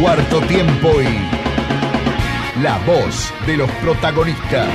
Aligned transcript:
cuarto 0.00 0.40
tiempo 0.42 0.88
y 1.00 2.62
la 2.62 2.78
voz 2.86 3.32
de 3.46 3.56
los 3.56 3.70
protagonistas. 3.82 4.68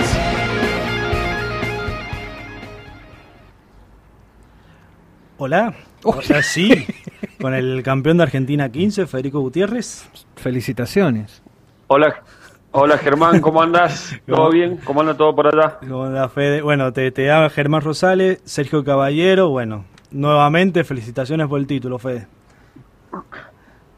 Hola, 5.38 5.74
hola 6.04 6.42
sí, 6.42 6.88
con 7.42 7.54
el 7.54 7.84
campeón 7.84 8.18
de 8.18 8.24
Argentina 8.24 8.72
15, 8.72 9.06
Federico 9.06 9.40
Gutiérrez. 9.42 10.10
Felicitaciones. 10.36 11.44
Hola, 11.88 12.24
hola 12.72 12.98
Germán, 12.98 13.42
¿cómo 13.42 13.62
andas? 13.62 14.16
¿Todo 14.28 14.50
bien? 14.50 14.78
¿Cómo 14.84 15.02
anda 15.02 15.16
todo 15.16 15.36
por 15.36 15.48
allá? 15.48 15.78
¿Cómo 15.82 16.06
anda 16.06 16.30
Fede? 16.30 16.62
Bueno, 16.62 16.94
te, 16.94 17.12
te 17.12 17.26
da 17.26 17.48
Germán 17.50 17.82
Rosales, 17.82 18.42
Sergio 18.46 18.84
Caballero, 18.84 19.50
bueno, 19.50 19.86
nuevamente 20.10 20.84
felicitaciones 20.84 21.48
por 21.48 21.60
el 21.60 21.68
título, 21.68 22.00
Fede. 22.00 22.28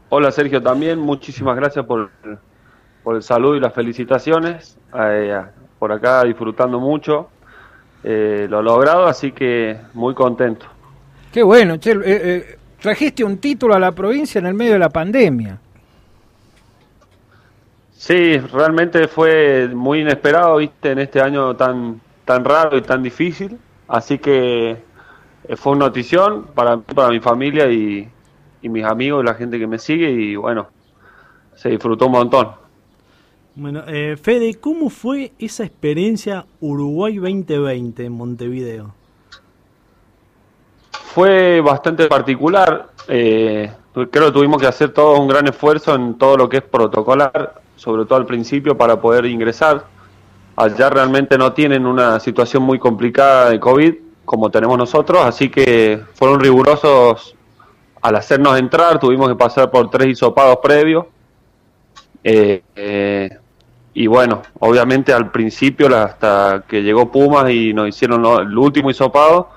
Hola 0.08 0.30
Sergio 0.30 0.62
también, 0.62 0.98
muchísimas 0.98 1.56
gracias 1.56 1.84
por, 1.86 2.10
por 3.02 3.16
el 3.16 3.22
saludo 3.22 3.56
y 3.56 3.60
las 3.60 3.74
felicitaciones. 3.74 4.78
Eh, 4.94 5.40
por 5.78 5.92
acá 5.92 6.24
disfrutando 6.24 6.78
mucho 6.78 7.28
eh, 8.02 8.46
lo 8.48 8.62
logrado, 8.62 9.06
así 9.06 9.32
que 9.32 9.78
muy 9.94 10.14
contento. 10.14 10.66
Qué 11.32 11.42
bueno, 11.42 11.78
che, 11.78 11.92
eh, 11.92 12.00
eh, 12.04 12.58
trajiste 12.80 13.24
un 13.24 13.38
título 13.38 13.74
a 13.74 13.78
la 13.78 13.92
provincia 13.92 14.38
en 14.38 14.46
el 14.46 14.54
medio 14.54 14.74
de 14.74 14.78
la 14.78 14.90
pandemia. 14.90 15.58
Sí, 17.92 18.38
realmente 18.38 19.08
fue 19.08 19.68
muy 19.68 20.00
inesperado, 20.00 20.58
viste, 20.58 20.92
en 20.92 20.98
este 20.98 21.20
año 21.20 21.56
tan 21.56 22.00
tan 22.24 22.44
raro 22.44 22.76
y 22.76 22.82
tan 22.82 23.02
difícil, 23.02 23.58
así 23.88 24.18
que 24.18 24.70
eh, 25.48 25.56
fue 25.56 25.72
una 25.72 25.86
notición 25.86 26.44
para 26.54 26.78
para 26.78 27.08
mi 27.08 27.20
familia 27.20 27.66
y, 27.70 28.08
y 28.64 28.70
mis 28.70 28.84
amigos 28.84 29.22
y 29.22 29.26
la 29.26 29.34
gente 29.34 29.58
que 29.58 29.66
me 29.66 29.78
sigue 29.78 30.10
y 30.10 30.36
bueno, 30.36 30.68
se 31.54 31.68
disfrutó 31.68 32.06
un 32.06 32.12
montón. 32.12 32.48
Bueno, 33.54 33.82
eh, 33.86 34.16
Fede, 34.20 34.54
¿cómo 34.54 34.88
fue 34.88 35.32
esa 35.38 35.64
experiencia 35.64 36.46
Uruguay 36.60 37.16
2020 37.16 38.06
en 38.06 38.12
Montevideo? 38.12 38.94
Fue 40.90 41.60
bastante 41.60 42.08
particular. 42.08 42.88
Eh, 43.06 43.70
creo 43.92 44.26
que 44.26 44.32
tuvimos 44.32 44.60
que 44.60 44.66
hacer 44.66 44.92
todo 44.92 45.20
un 45.20 45.28
gran 45.28 45.46
esfuerzo 45.46 45.94
en 45.94 46.14
todo 46.14 46.38
lo 46.38 46.48
que 46.48 46.56
es 46.56 46.62
protocolar, 46.62 47.60
sobre 47.76 48.06
todo 48.06 48.18
al 48.18 48.26
principio, 48.26 48.76
para 48.78 48.98
poder 48.98 49.26
ingresar. 49.26 49.84
Allá 50.56 50.88
realmente 50.88 51.36
no 51.36 51.52
tienen 51.52 51.84
una 51.84 52.18
situación 52.18 52.62
muy 52.62 52.78
complicada 52.78 53.50
de 53.50 53.60
COVID 53.60 53.94
como 54.24 54.50
tenemos 54.50 54.78
nosotros, 54.78 55.20
así 55.22 55.50
que 55.50 56.00
fueron 56.14 56.40
rigurosos 56.40 57.36
al 58.04 58.16
hacernos 58.16 58.58
entrar. 58.58 58.98
Tuvimos 59.00 59.30
que 59.30 59.34
pasar 59.34 59.70
por 59.70 59.88
tres 59.88 60.08
hisopados 60.08 60.58
previos. 60.62 61.06
Eh, 62.22 62.62
eh, 62.76 63.30
y 63.94 64.06
bueno, 64.06 64.42
obviamente 64.60 65.12
al 65.12 65.30
principio, 65.30 65.86
hasta 65.96 66.64
que 66.68 66.82
llegó 66.82 67.10
Pumas 67.10 67.50
y 67.50 67.72
nos 67.72 67.88
hicieron 67.88 68.22
el 68.26 68.58
último 68.58 68.90
hisopado, 68.90 69.48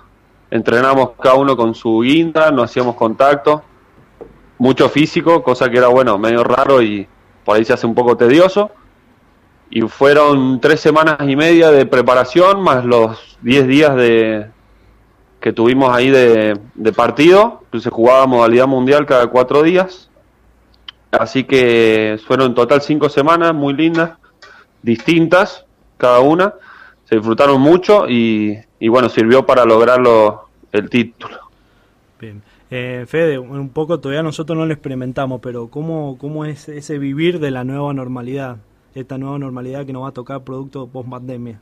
entrenamos 0.50 1.12
cada 1.22 1.36
uno 1.36 1.58
con 1.58 1.76
su 1.76 2.00
guinda, 2.00 2.50
no 2.52 2.64
hacíamos 2.64 2.96
contacto, 2.96 3.64
mucho 4.60 4.88
físico, 4.88 5.44
cosa 5.44 5.70
que 5.70 5.80
era 5.80 5.88
bueno, 5.88 6.18
medio 6.18 6.44
raro 6.46 6.82
y 6.82 7.06
por 7.44 7.58
ahí 7.58 7.66
se 7.66 7.74
hace 7.74 7.86
un 7.86 7.96
poco 7.96 8.16
tedioso. 8.16 8.72
Y 9.70 9.82
fueron 9.82 10.62
tres 10.62 10.80
semanas 10.80 11.18
y 11.28 11.36
media 11.36 11.70
de 11.70 11.86
preparación, 11.86 12.62
más 12.62 12.86
los 12.86 13.38
10 13.42 13.68
días 13.68 13.96
de 13.98 14.48
que 15.40 15.54
tuvimos 15.54 15.96
ahí 15.96 16.10
de, 16.10 16.60
de 16.74 16.92
partido, 16.94 17.62
entonces 17.66 17.92
jugaba 17.92 18.26
modalidad 18.28 18.68
mundial 18.68 19.06
cada 19.06 19.28
cuatro 19.28 19.64
días. 19.64 20.10
Así 21.12 21.44
que 21.46 22.20
fueron 22.28 22.48
en 22.48 22.56
total 22.56 22.82
cinco 22.82 23.10
semanas 23.10 23.54
muy 23.54 23.74
lindas, 23.74 24.18
distintas 24.82 25.66
cada 25.98 26.20
una. 26.20 26.54
Se 27.06 27.16
disfrutaron 27.16 27.62
mucho 27.62 28.10
y, 28.10 28.58
y 28.80 28.88
bueno, 28.90 29.08
sirvió 29.10 29.46
para 29.46 29.64
lograrlo 29.64 30.50
el 30.72 30.90
título. 30.90 31.38
Bien. 32.20 32.42
Eh, 32.70 33.06
Fede, 33.08 33.40
un 33.40 33.70
poco 33.70 34.00
todavía 34.00 34.24
nosotros 34.24 34.58
no 34.58 34.66
lo 34.66 34.74
experimentamos, 34.74 35.40
pero 35.42 35.68
¿cómo, 35.70 36.18
¿cómo 36.20 36.44
es 36.44 36.68
ese 36.68 36.98
vivir 36.98 37.40
de 37.40 37.52
la 37.52 37.64
nueva 37.64 37.94
normalidad? 37.94 38.58
Esta 38.94 39.18
nueva 39.18 39.40
normalidad 39.40 39.86
que 39.86 39.94
nos 39.94 40.04
va 40.04 40.10
a 40.10 40.12
tocar 40.12 40.42
producto 40.42 40.88
post 40.88 41.10
pandemia. 41.10 41.62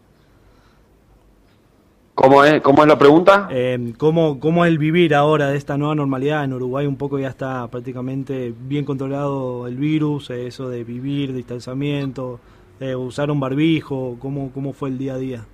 ¿Cómo 2.15 2.45
es, 2.45 2.61
cómo 2.61 2.81
es 2.81 2.87
la 2.87 2.97
pregunta? 2.97 3.49
Eh, 3.51 3.93
¿cómo, 3.97 4.39
¿Cómo 4.39 4.63
es 4.63 4.71
el 4.71 4.77
vivir 4.77 5.13
ahora 5.13 5.49
de 5.49 5.57
esta 5.57 5.77
nueva 5.77 5.95
normalidad? 5.95 6.45
En 6.45 6.53
Uruguay 6.53 6.87
un 6.87 6.95
poco 6.95 7.19
ya 7.19 7.27
está 7.27 7.67
prácticamente 7.67 8.53
bien 8.57 8.85
controlado 8.85 9.67
el 9.67 9.75
virus, 9.75 10.29
eh, 10.29 10.47
eso 10.47 10.69
de 10.69 10.85
vivir, 10.85 11.33
distanciamiento, 11.33 12.39
eh, 12.79 12.95
usar 12.95 13.29
un 13.29 13.41
barbijo, 13.41 14.15
¿cómo, 14.19 14.49
¿cómo 14.53 14.71
fue 14.71 14.89
el 14.89 14.97
día 14.97 15.15
a 15.15 15.17
día? 15.17 15.45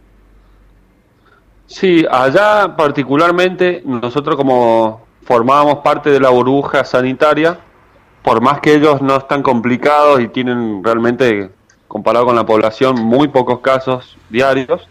Sí, 1.66 2.05
allá 2.11 2.75
particularmente 2.78 3.81
nosotros 3.83 4.35
como 4.35 5.01
formábamos 5.23 5.78
parte 5.78 6.11
de 6.11 6.19
la 6.19 6.29
burbuja 6.29 6.83
sanitaria, 6.83 7.59
por 8.22 8.39
más 8.39 8.59
que 8.59 8.75
ellos 8.75 9.01
no 9.01 9.16
están 9.16 9.41
complicados 9.41 10.22
y 10.22 10.28
tienen 10.28 10.83
realmente, 10.83 11.49
comparado 11.88 12.28
con 12.28 12.35
la 12.35 12.45
población, 12.45 13.01
muy 13.01 13.29
pocos 13.29 13.61
casos 13.61 14.16
diarios, 14.29 14.88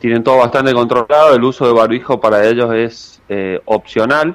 tienen 0.00 0.24
todo 0.24 0.38
bastante 0.38 0.72
controlado, 0.72 1.34
el 1.34 1.44
uso 1.44 1.66
de 1.66 1.72
barbijo 1.72 2.18
para 2.18 2.46
ellos 2.46 2.74
es 2.74 3.22
eh, 3.28 3.60
opcional. 3.66 4.34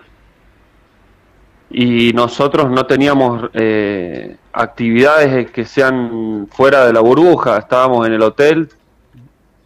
Y 1.72 2.14
nosotros 2.14 2.70
no 2.70 2.86
teníamos 2.86 3.50
eh, 3.54 4.38
actividades 4.54 5.50
que 5.50 5.66
sean 5.66 6.48
fuera 6.52 6.86
de 6.86 6.94
la 6.94 7.02
burbuja, 7.02 7.58
estábamos 7.58 8.06
en 8.06 8.14
el 8.14 8.22
hotel 8.22 8.70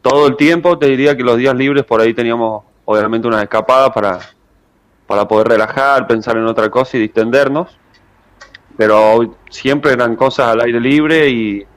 todo 0.02 0.28
el 0.28 0.38
tiempo, 0.38 0.80
te 0.80 0.88
diría 0.88 1.18
que 1.18 1.24
los 1.24 1.38
días 1.38 1.54
libres 1.54 1.84
por 1.84 2.00
ahí 2.00 2.14
teníamos 2.14 2.64
obviamente 2.86 3.28
una 3.28 3.44
escapada 3.44 3.94
para, 3.94 4.20
para 5.06 5.28
poder 5.28 5.50
relajar, 5.50 6.08
pensar 6.08 6.38
en 6.38 6.46
otra 6.46 6.70
cosa 6.72 6.96
y 6.96 7.02
distendernos, 7.02 7.78
pero 8.78 9.36
siempre 9.50 9.92
eran 9.92 10.16
cosas 10.16 10.48
al 10.48 10.62
aire 10.62 10.80
libre 10.80 11.30
y, 11.30 11.68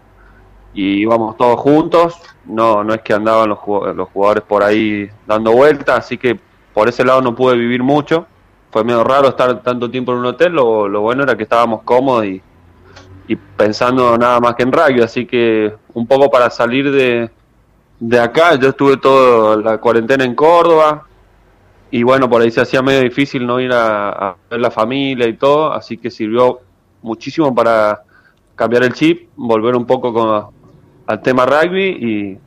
y 0.74 1.02
íbamos 1.02 1.36
todos 1.36 1.60
juntos, 1.60 2.16
no, 2.46 2.82
no 2.82 2.94
es 2.94 3.02
que 3.02 3.12
andaban 3.12 3.48
los, 3.48 3.58
los 3.94 4.08
jugadores 4.08 4.42
por 4.44 4.62
ahí 4.62 5.08
dando 5.26 5.52
vueltas, 5.52 5.98
así 5.98 6.16
que 6.16 6.38
por 6.72 6.88
ese 6.88 7.04
lado 7.04 7.20
no 7.20 7.34
pude 7.34 7.56
vivir 7.56 7.82
mucho, 7.82 8.26
fue 8.70 8.84
medio 8.84 9.04
raro 9.04 9.28
estar 9.28 9.62
tanto 9.62 9.90
tiempo 9.90 10.12
en 10.12 10.18
un 10.18 10.26
hotel, 10.26 10.52
lo, 10.52 10.88
lo 10.88 11.02
bueno 11.02 11.24
era 11.24 11.36
que 11.36 11.42
estábamos 11.42 11.82
cómodos 11.82 12.24
y, 12.24 12.40
y 13.28 13.36
pensando 13.36 14.16
nada 14.16 14.40
más 14.40 14.54
que 14.54 14.62
en 14.62 14.72
rugby, 14.72 15.02
así 15.02 15.26
que 15.26 15.74
un 15.92 16.06
poco 16.06 16.30
para 16.30 16.48
salir 16.48 16.90
de, 16.90 17.30
de 18.00 18.20
acá, 18.20 18.54
yo 18.54 18.70
estuve 18.70 18.96
toda 18.96 19.56
la 19.56 19.78
cuarentena 19.78 20.24
en 20.24 20.34
Córdoba 20.34 21.06
y 21.90 22.02
bueno, 22.02 22.30
por 22.30 22.40
ahí 22.40 22.50
se 22.50 22.62
hacía 22.62 22.80
medio 22.80 23.00
difícil 23.00 23.46
no 23.46 23.60
ir 23.60 23.72
a, 23.72 24.08
a 24.08 24.36
ver 24.50 24.60
la 24.60 24.70
familia 24.70 25.28
y 25.28 25.34
todo, 25.34 25.70
así 25.70 25.98
que 25.98 26.10
sirvió 26.10 26.60
muchísimo 27.02 27.54
para 27.54 28.02
cambiar 28.54 28.84
el 28.84 28.94
chip, 28.94 29.28
volver 29.36 29.76
un 29.76 29.84
poco 29.84 30.14
con, 30.14 30.61
al 31.06 31.22
tema 31.22 31.44
rugby 31.46 31.88
y, 31.90 32.38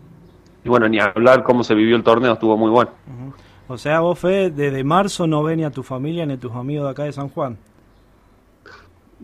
y 0.63 0.69
bueno, 0.69 0.87
ni 0.89 0.99
hablar 0.99 1.43
cómo 1.43 1.63
se 1.63 1.75
vivió 1.75 1.95
el 1.95 2.03
torneo, 2.03 2.33
estuvo 2.33 2.57
muy 2.57 2.69
bueno. 2.71 2.91
O 3.67 3.77
sea, 3.77 3.99
vos, 4.01 4.19
Fede, 4.19 4.51
desde 4.51 4.83
marzo 4.83 5.25
no 5.27 5.41
ven 5.43 5.57
ni 5.57 5.63
a 5.65 5.71
tu 5.71 5.81
familia 5.83 6.25
ni 6.25 6.33
a 6.33 6.39
tus 6.39 6.51
amigos 6.53 6.85
de 6.85 6.91
acá 6.91 7.03
de 7.03 7.11
San 7.13 7.29
Juan. 7.29 7.57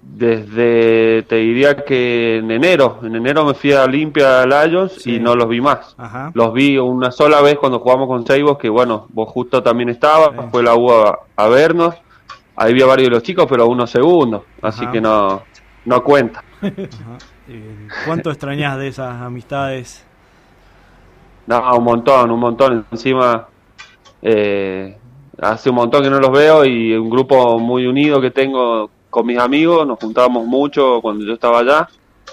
Desde, 0.03 1.23
te 1.23 1.35
diría 1.35 1.75
que 1.85 2.37
en 2.37 2.49
enero, 2.49 2.99
en 3.03 3.15
enero 3.15 3.45
me 3.45 3.53
fui 3.53 3.71
a 3.73 3.83
Olimpia 3.83 4.45
Lions 4.45 4.93
Sí. 4.93 5.15
y 5.15 5.19
no 5.19 5.35
los 5.35 5.47
vi 5.47 5.61
más. 5.61 5.93
Ajá. 5.97 6.31
Los 6.33 6.53
vi 6.53 6.77
una 6.77 7.11
sola 7.11 7.41
vez 7.41 7.57
cuando 7.59 7.79
jugamos 7.79 8.07
con 8.07 8.25
Seibos, 8.25 8.57
que 8.57 8.69
bueno, 8.69 9.05
vos 9.09 9.29
justo 9.29 9.61
también 9.61 9.89
estabas, 9.89 10.31
Sí. 10.31 10.47
fue 10.49 10.63
la 10.63 10.75
U 10.75 10.91
a, 10.91 11.19
a 11.35 11.47
vernos. 11.47 11.93
Ahí 12.55 12.73
vi 12.73 12.81
a 12.81 12.85
varios 12.87 13.09
de 13.09 13.15
los 13.15 13.23
chicos, 13.23 13.45
pero 13.49 13.67
unos 13.67 13.89
segundos, 13.91 14.43
así 14.61 14.83
Ajá. 14.83 14.91
que 14.91 15.01
no, 15.01 15.43
no 15.85 16.03
cuenta. 16.03 16.43
Ajá. 16.61 17.17
Eh, 17.47 17.87
¿Cuánto 18.05 18.29
extrañás 18.31 18.77
de 18.77 18.87
esas 18.87 19.21
amistades? 19.21 20.03
No, 21.47 21.77
un 21.77 21.83
montón, 21.83 22.31
un 22.31 22.39
montón. 22.39 22.85
Encima, 22.91 23.47
eh, 24.21 24.97
hace 25.39 25.69
un 25.69 25.75
montón 25.75 26.03
que 26.03 26.09
no 26.09 26.19
los 26.19 26.31
veo 26.31 26.63
y 26.65 26.93
un 26.93 27.09
grupo 27.09 27.57
muy 27.59 27.85
unido 27.87 28.21
que 28.21 28.31
tengo 28.31 28.89
con 29.09 29.25
mis 29.25 29.37
amigos, 29.37 29.85
nos 29.85 29.99
juntábamos 29.99 30.45
mucho 30.45 30.99
cuando 31.01 31.25
yo 31.25 31.33
estaba 31.33 31.59
allá 31.59 31.89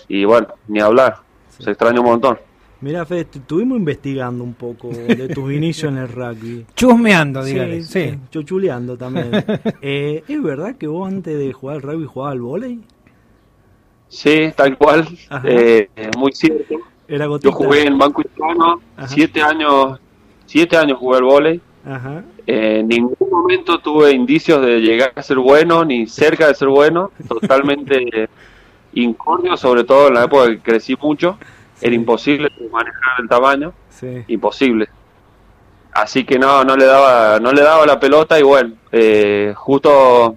y 0.07 0.25
bueno, 0.25 0.47
ni 0.69 0.79
hablar, 0.81 1.17
se 1.59 1.71
extraña 1.71 2.01
un 2.01 2.07
montón. 2.07 2.39
Mira, 2.81 3.05
Fede, 3.05 3.25
tu- 3.25 3.41
estuvimos 3.41 3.77
investigando 3.77 4.45
un 4.45 4.55
poco 4.55 4.89
de 4.91 5.29
tus 5.35 5.53
inicios 5.53 5.91
en 5.91 5.99
el 5.99 6.09
rugby. 6.09 6.65
Chusmeando, 6.77 7.43
dígale. 7.43 7.83
Sí. 7.83 8.11
sí, 8.11 8.19
chochuleando 8.31 8.97
también. 8.97 9.31
Eh, 9.83 10.23
¿Es 10.29 10.41
verdad 10.43 10.77
que 10.77 10.87
vos 10.87 11.09
antes 11.09 11.37
de 11.37 11.53
jugar 11.53 11.77
al 11.77 11.83
rugby 11.83 12.07
jugabas 12.07 12.33
al 12.35 12.41
vóley? 12.41 12.81
Sí, 14.09 14.53
tal 14.57 14.77
cual, 14.77 15.07
eh, 15.45 15.89
muy 16.17 16.33
cierto. 16.33 16.75
Era. 17.07 17.27
Yo 17.41 17.53
jugué 17.53 17.87
en 17.87 17.99
Banco 17.99 18.23
Hispano, 18.23 18.81
siete 19.07 19.43
años, 19.43 19.99
siete 20.47 20.77
años 20.77 20.99
jugué 20.99 21.19
al 21.19 21.25
vóley. 21.25 21.61
Ajá. 21.87 22.23
Eh, 22.47 22.81
en 22.81 22.89
ningún 22.89 23.31
momento 23.31 23.79
tuve 23.79 24.13
indicios 24.13 24.65
de 24.65 24.81
llegar 24.81 25.13
a 25.15 25.23
ser 25.23 25.39
bueno, 25.39 25.85
ni 25.85 26.07
cerca 26.07 26.49
de 26.49 26.55
ser 26.55 26.69
bueno, 26.69 27.13
totalmente 27.29 28.29
incordio, 28.95 29.57
sobre 29.57 29.85
todo 29.85 30.09
en 30.09 30.15
la 30.15 30.25
época 30.25 30.49
que 30.49 30.59
crecí 30.59 30.97
mucho, 31.01 31.39
era 31.81 31.95
imposible 31.95 32.51
manejar 32.71 33.21
el 33.21 33.29
tamaño, 33.29 33.73
imposible. 34.29 34.89
Así 35.93 36.25
que 36.25 36.39
no, 36.39 36.65
no 36.65 36.77
le 36.77 36.85
daba, 36.85 37.41
no 37.41 37.53
le 37.53 37.63
daba 37.63 37.87
la 37.87 37.99
pelota 37.99 38.39
y 38.39 38.43
bueno, 38.43 38.75
eh, 38.93 39.53
justo 39.57 40.37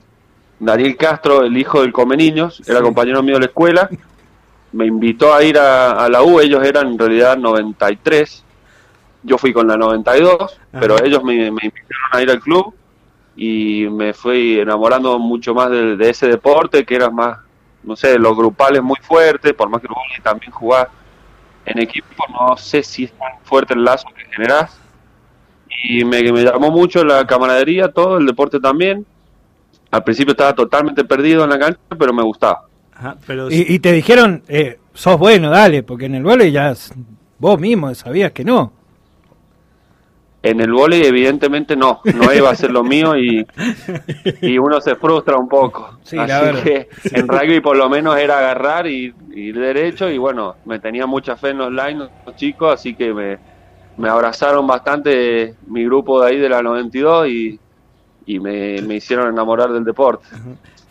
Daniel 0.61 0.95
Castro, 0.95 1.43
el 1.43 1.57
hijo 1.57 1.81
del 1.81 1.91
Come 1.91 2.15
Niños, 2.15 2.61
era 2.67 2.81
compañero 2.81 3.23
mío 3.23 3.33
de 3.33 3.41
la 3.41 3.45
escuela, 3.47 3.89
me 4.73 4.85
invitó 4.85 5.33
a 5.33 5.43
ir 5.43 5.57
a, 5.57 6.07
la 6.07 6.21
U, 6.21 6.39
ellos 6.39 6.63
eran 6.63 6.89
en 6.89 6.99
realidad 6.99 7.35
93, 7.35 8.45
yo 9.23 9.39
fui 9.39 9.51
con 9.51 9.67
la 9.67 9.75
92, 9.75 10.59
pero 10.71 11.03
ellos 11.03 11.23
me, 11.23 11.49
me, 11.49 11.61
invitaron 11.63 12.11
a 12.11 12.21
ir 12.21 12.29
al 12.29 12.39
club 12.39 12.75
y 13.35 13.87
me 13.89 14.13
fui 14.13 14.59
enamorando 14.59 15.17
mucho 15.17 15.55
más 15.55 15.71
de, 15.71 15.97
ese 16.07 16.27
deporte, 16.27 16.85
que 16.85 16.95
era 16.95 17.09
más, 17.09 17.39
no 17.81 17.95
sé, 17.95 18.19
los 18.19 18.37
grupales 18.37 18.83
muy 18.83 18.99
fuertes, 19.01 19.53
por 19.53 19.67
más 19.67 19.81
que 19.81 19.87
el 19.87 20.23
también 20.23 20.51
jugar 20.51 20.89
en 21.65 21.79
equipo, 21.79 22.23
no 22.29 22.55
sé 22.55 22.83
si 22.83 23.05
es 23.05 23.13
tan 23.13 23.39
fuerte 23.43 23.73
el 23.73 23.83
lazo 23.83 24.07
que 24.15 24.25
generás. 24.25 24.79
Y 25.83 26.05
me, 26.05 26.21
me 26.31 26.43
llamó 26.43 26.69
mucho 26.69 27.03
la 27.03 27.25
camaradería, 27.25 27.91
todo, 27.91 28.19
el 28.19 28.27
deporte 28.27 28.59
también. 28.59 29.07
Al 29.91 30.03
principio 30.03 30.31
estaba 30.31 30.55
totalmente 30.55 31.03
perdido 31.03 31.43
en 31.43 31.49
la 31.49 31.59
cancha, 31.59 31.79
pero 31.99 32.13
me 32.13 32.23
gustaba. 32.23 32.63
y, 33.49 33.79
te 33.79 33.91
dijeron, 33.91 34.43
eh, 34.47 34.79
sos 34.93 35.17
bueno, 35.17 35.49
dale, 35.49 35.83
porque 35.83 36.05
en 36.05 36.15
el 36.15 36.23
vole 36.23 36.51
ya 36.51 36.73
vos 37.37 37.59
mismo 37.59 37.93
sabías 37.93 38.31
que 38.31 38.45
no. 38.45 38.71
En 40.43 40.59
el 40.59 40.71
vóley 40.71 41.03
evidentemente 41.03 41.75
no, 41.75 42.01
no 42.15 42.33
iba 42.33 42.49
a 42.49 42.55
ser 42.55 42.71
lo 42.71 42.83
mío 42.83 43.15
y, 43.15 43.45
y 44.41 44.57
uno 44.57 44.81
se 44.81 44.95
frustra 44.95 45.37
un 45.37 45.47
poco. 45.47 45.99
Así 46.01 46.17
que 46.63 46.89
en 47.11 47.27
rugby 47.27 47.59
por 47.59 47.77
lo 47.77 47.87
menos 47.89 48.17
era 48.17 48.39
agarrar 48.39 48.87
y 48.87 49.13
ir 49.35 49.59
derecho 49.59 50.09
y 50.09 50.17
bueno, 50.17 50.55
me 50.65 50.79
tenía 50.79 51.05
mucha 51.05 51.35
fe 51.35 51.49
en 51.49 51.59
los 51.59 51.71
lines 51.71 52.09
los 52.25 52.35
chicos, 52.35 52.73
así 52.73 52.95
que 52.95 53.13
me, 53.13 53.37
me 53.97 54.09
abrazaron 54.09 54.65
bastante 54.65 55.55
mi 55.67 55.85
grupo 55.85 56.21
de 56.21 56.29
ahí 56.29 56.37
de 56.37 56.49
la 56.49 56.63
92 56.63 57.27
y, 57.27 57.59
y 58.25 58.39
me, 58.39 58.81
me 58.81 58.95
hicieron 58.95 59.27
enamorar 59.27 59.71
del 59.71 59.83
deporte. 59.83 60.27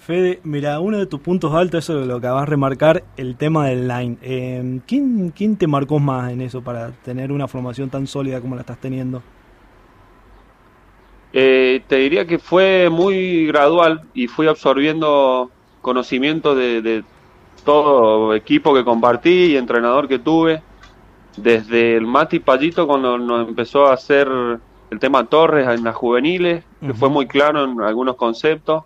Fede, 0.01 0.41
mira, 0.45 0.81
uno 0.81 0.99
de 0.99 1.07
tus 1.07 1.21
puntos 1.21 1.55
altos, 1.55 1.85
eso 1.85 2.01
es 2.01 2.07
lo 2.07 2.21
que 2.21 2.27
vas 2.27 2.43
a 2.43 2.47
remarcar, 2.47 3.05
el 3.17 3.37
tema 3.37 3.67
del 3.67 3.87
line. 3.87 4.17
Eh, 4.23 4.81
¿quién, 4.87 5.31
¿Quién 5.31 5.57
te 5.57 5.67
marcó 5.67 5.99
más 5.99 6.33
en 6.33 6.41
eso 6.41 6.63
para 6.63 6.91
tener 6.91 7.31
una 7.31 7.47
formación 7.47 7.91
tan 7.91 8.07
sólida 8.07 8.41
como 8.41 8.55
la 8.55 8.63
estás 8.63 8.79
teniendo? 8.79 9.23
Eh, 11.33 11.83
te 11.87 11.97
diría 11.97 12.27
que 12.27 12.39
fue 12.39 12.89
muy 12.91 13.47
gradual 13.47 14.03
y 14.15 14.27
fui 14.27 14.49
absorbiendo 14.49 15.51
conocimiento 15.81 16.55
de, 16.55 17.05
todo 17.65 18.35
equipo 18.35 18.75
que 18.75 18.85
compartí 18.85 19.53
y 19.53 19.57
entrenador 19.57 20.09
que 20.09 20.19
tuve. 20.19 20.63
Desde 21.37 21.97
el 21.97 22.07
Mati 22.07 22.41
Pallito 22.41 22.87
cuando 22.87 23.19
nos 23.19 23.49
empezó 23.49 23.87
a 23.87 23.93
hacer 23.93 24.29
el 24.91 24.99
tema 24.99 25.25
Torres 25.25 25.69
en 25.69 25.85
las 25.85 25.95
juveniles, 25.95 26.65
que 26.81 26.95
fue 26.95 27.09
muy 27.09 27.27
claro 27.27 27.65
en 27.65 27.81
algunos 27.81 28.17
conceptos, 28.17 28.85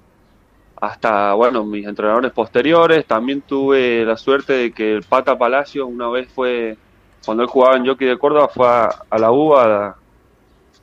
hasta, 0.81 1.33
bueno, 1.33 1.65
mis 1.65 1.87
entrenadores 1.87 2.31
posteriores. 2.33 3.06
También 3.06 3.41
tuve 3.41 4.05
la 4.05 4.17
suerte 4.17 4.53
de 4.53 4.73
que 4.73 4.95
el 4.97 5.03
Pata 5.03 5.39
Palacio 5.39 5.87
una 5.87 6.09
vez 6.09 6.29
fue, 6.33 6.77
cuando 7.25 7.43
él 7.43 7.49
jugaba 7.49 7.77
en 7.77 7.87
Jockey 7.87 8.06
de 8.06 8.19
Córdoba, 8.19 8.49
fue 8.49 8.67
a, 8.67 9.19
la 9.19 9.33
UBA 9.33 9.97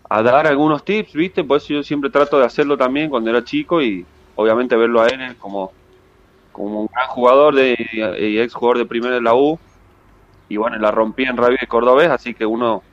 a 0.09 0.23
dar 0.23 0.47
algunos 0.47 0.83
tips, 0.83 1.13
¿viste? 1.13 1.43
Por 1.43 1.57
eso 1.57 1.73
yo 1.75 1.83
siempre 1.83 2.09
trato 2.09 2.39
de 2.39 2.45
hacerlo 2.45 2.75
también 2.75 3.09
cuando 3.09 3.29
era 3.29 3.43
chico 3.43 3.81
y 3.81 4.05
obviamente 4.35 4.75
verlo 4.75 5.01
a 5.01 5.07
él 5.07 5.35
como, 5.37 5.71
como 6.51 6.81
un 6.81 6.89
gran 6.91 7.07
jugador 7.09 7.55
de, 7.55 7.75
y 8.19 8.39
ex 8.39 8.53
jugador 8.53 8.79
de 8.79 8.85
primera 8.85 9.15
de 9.15 9.21
la 9.21 9.35
U. 9.35 9.59
Y 10.49 10.57
bueno, 10.57 10.77
la 10.79 10.91
rompí 10.91 11.23
en 11.23 11.37
Rabia 11.37 11.59
de 11.61 11.67
Cordobés, 11.67 12.09
así 12.09 12.33
que 12.33 12.45
uno, 12.45 12.83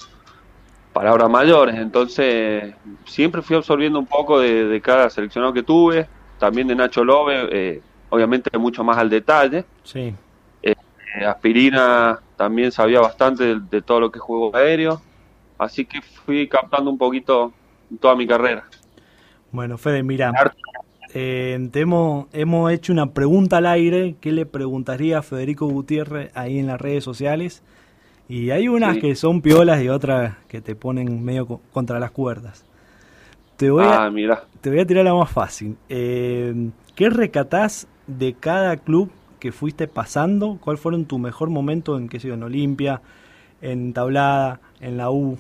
palabras 0.99 1.31
mayores. 1.31 1.77
Entonces, 1.77 2.75
siempre 3.05 3.41
fui 3.41 3.57
absorbiendo 3.57 4.01
un 4.01 4.07
poco 4.07 4.41
de, 4.41 4.81
cada 4.83 5.09
seleccionado 5.09 5.53
que 5.53 5.63
tuve, 5.63 6.09
también 6.39 6.67
de 6.67 6.75
Nacho 6.75 7.05
Lobe, 7.05 7.49
eh, 7.53 7.83
obviamente 8.09 8.57
mucho 8.59 8.83
más 8.83 8.99
al 8.99 9.09
detalle. 9.09 9.65
Sí. 9.85 10.13
Eh, 10.61 10.75
Aspirina 11.25 12.19
también 12.37 12.73
sabía 12.73 13.01
bastante 13.01 13.45
de, 13.45 13.61
de 13.71 13.81
todo 13.81 14.01
lo 14.01 14.11
que 14.11 14.19
juego 14.19 14.55
aéreo 14.57 15.01
Así 15.57 15.85
que 15.85 16.01
fui 16.01 16.49
captando 16.49 16.91
un 16.91 16.99
poquito 16.99 17.53
toda 18.01 18.15
mi 18.15 18.27
carrera. 18.27 18.65
Bueno, 19.51 19.79
Fede, 19.79 20.03
mira, 20.03 20.33
eh, 21.15 21.71
hemos, 21.75 22.27
hemos 22.33 22.73
hecho 22.73 22.93
una 22.93 23.13
pregunta 23.13 23.59
al 23.59 23.67
aire. 23.67 24.17
¿Qué 24.21 24.31
le 24.31 24.47
preguntaría 24.47 25.19
a 25.19 25.23
Federico 25.23 25.67
Gutiérrez 25.67 26.31
ahí 26.37 26.59
en 26.59 26.67
las 26.69 26.81
redes 26.81 27.03
sociales? 27.03 27.63
Y 28.29 28.51
hay 28.51 28.69
unas 28.69 28.99
que 28.99 29.15
son 29.15 29.41
piolas 29.41 29.83
y 29.83 29.89
otras 29.89 30.37
que 30.49 30.61
te 30.61 30.75
ponen 30.75 31.25
medio 31.25 31.47
contra 31.73 31.99
las 31.99 32.11
cuerdas. 32.11 32.65
Te 33.57 33.71
voy, 33.71 33.85
a, 33.85 34.07
ah, 34.07 34.43
te 34.61 34.71
voy 34.71 34.81
a 34.81 34.87
tirar 34.87 35.05
la 35.05 35.15
más 35.15 35.31
fácil. 35.31 35.77
Eh, 35.89 36.71
¿Qué 36.95 37.11
recatás 37.11 37.89
de 38.07 38.35
cada 38.35 38.77
club 38.77 39.11
que 39.41 39.51
fuiste 39.51 39.89
pasando? 39.89 40.59
¿Cuál 40.61 40.79
fueron 40.79 41.07
tu 41.07 41.19
mejor 41.19 41.49
momento 41.49 41.97
en, 41.97 42.09
qué 42.09 42.21
sé 42.21 42.29
en 42.29 42.43
Olimpia, 42.43 43.01
en 43.63 43.93
Tablada, 43.95 44.61
en 44.81 44.97
la 44.97 45.11
U? 45.11 45.39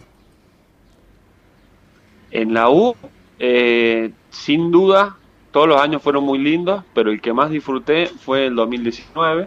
En 2.31 2.55
la 2.55 2.71
U, 2.71 2.97
eh, 3.39 4.13
sin 4.31 4.71
duda, 4.71 5.17
todos 5.51 5.69
los 5.69 5.81
años 5.81 6.03
fueron 6.03 6.25
muy 6.25 6.39
lindos, 6.39 6.85
pero 6.95 7.11
el 7.11 7.21
que 7.21 7.33
más 7.33 7.51
disfruté 7.51 8.07
fue 8.07 8.47
el 8.47 8.57
2019. 8.57 9.47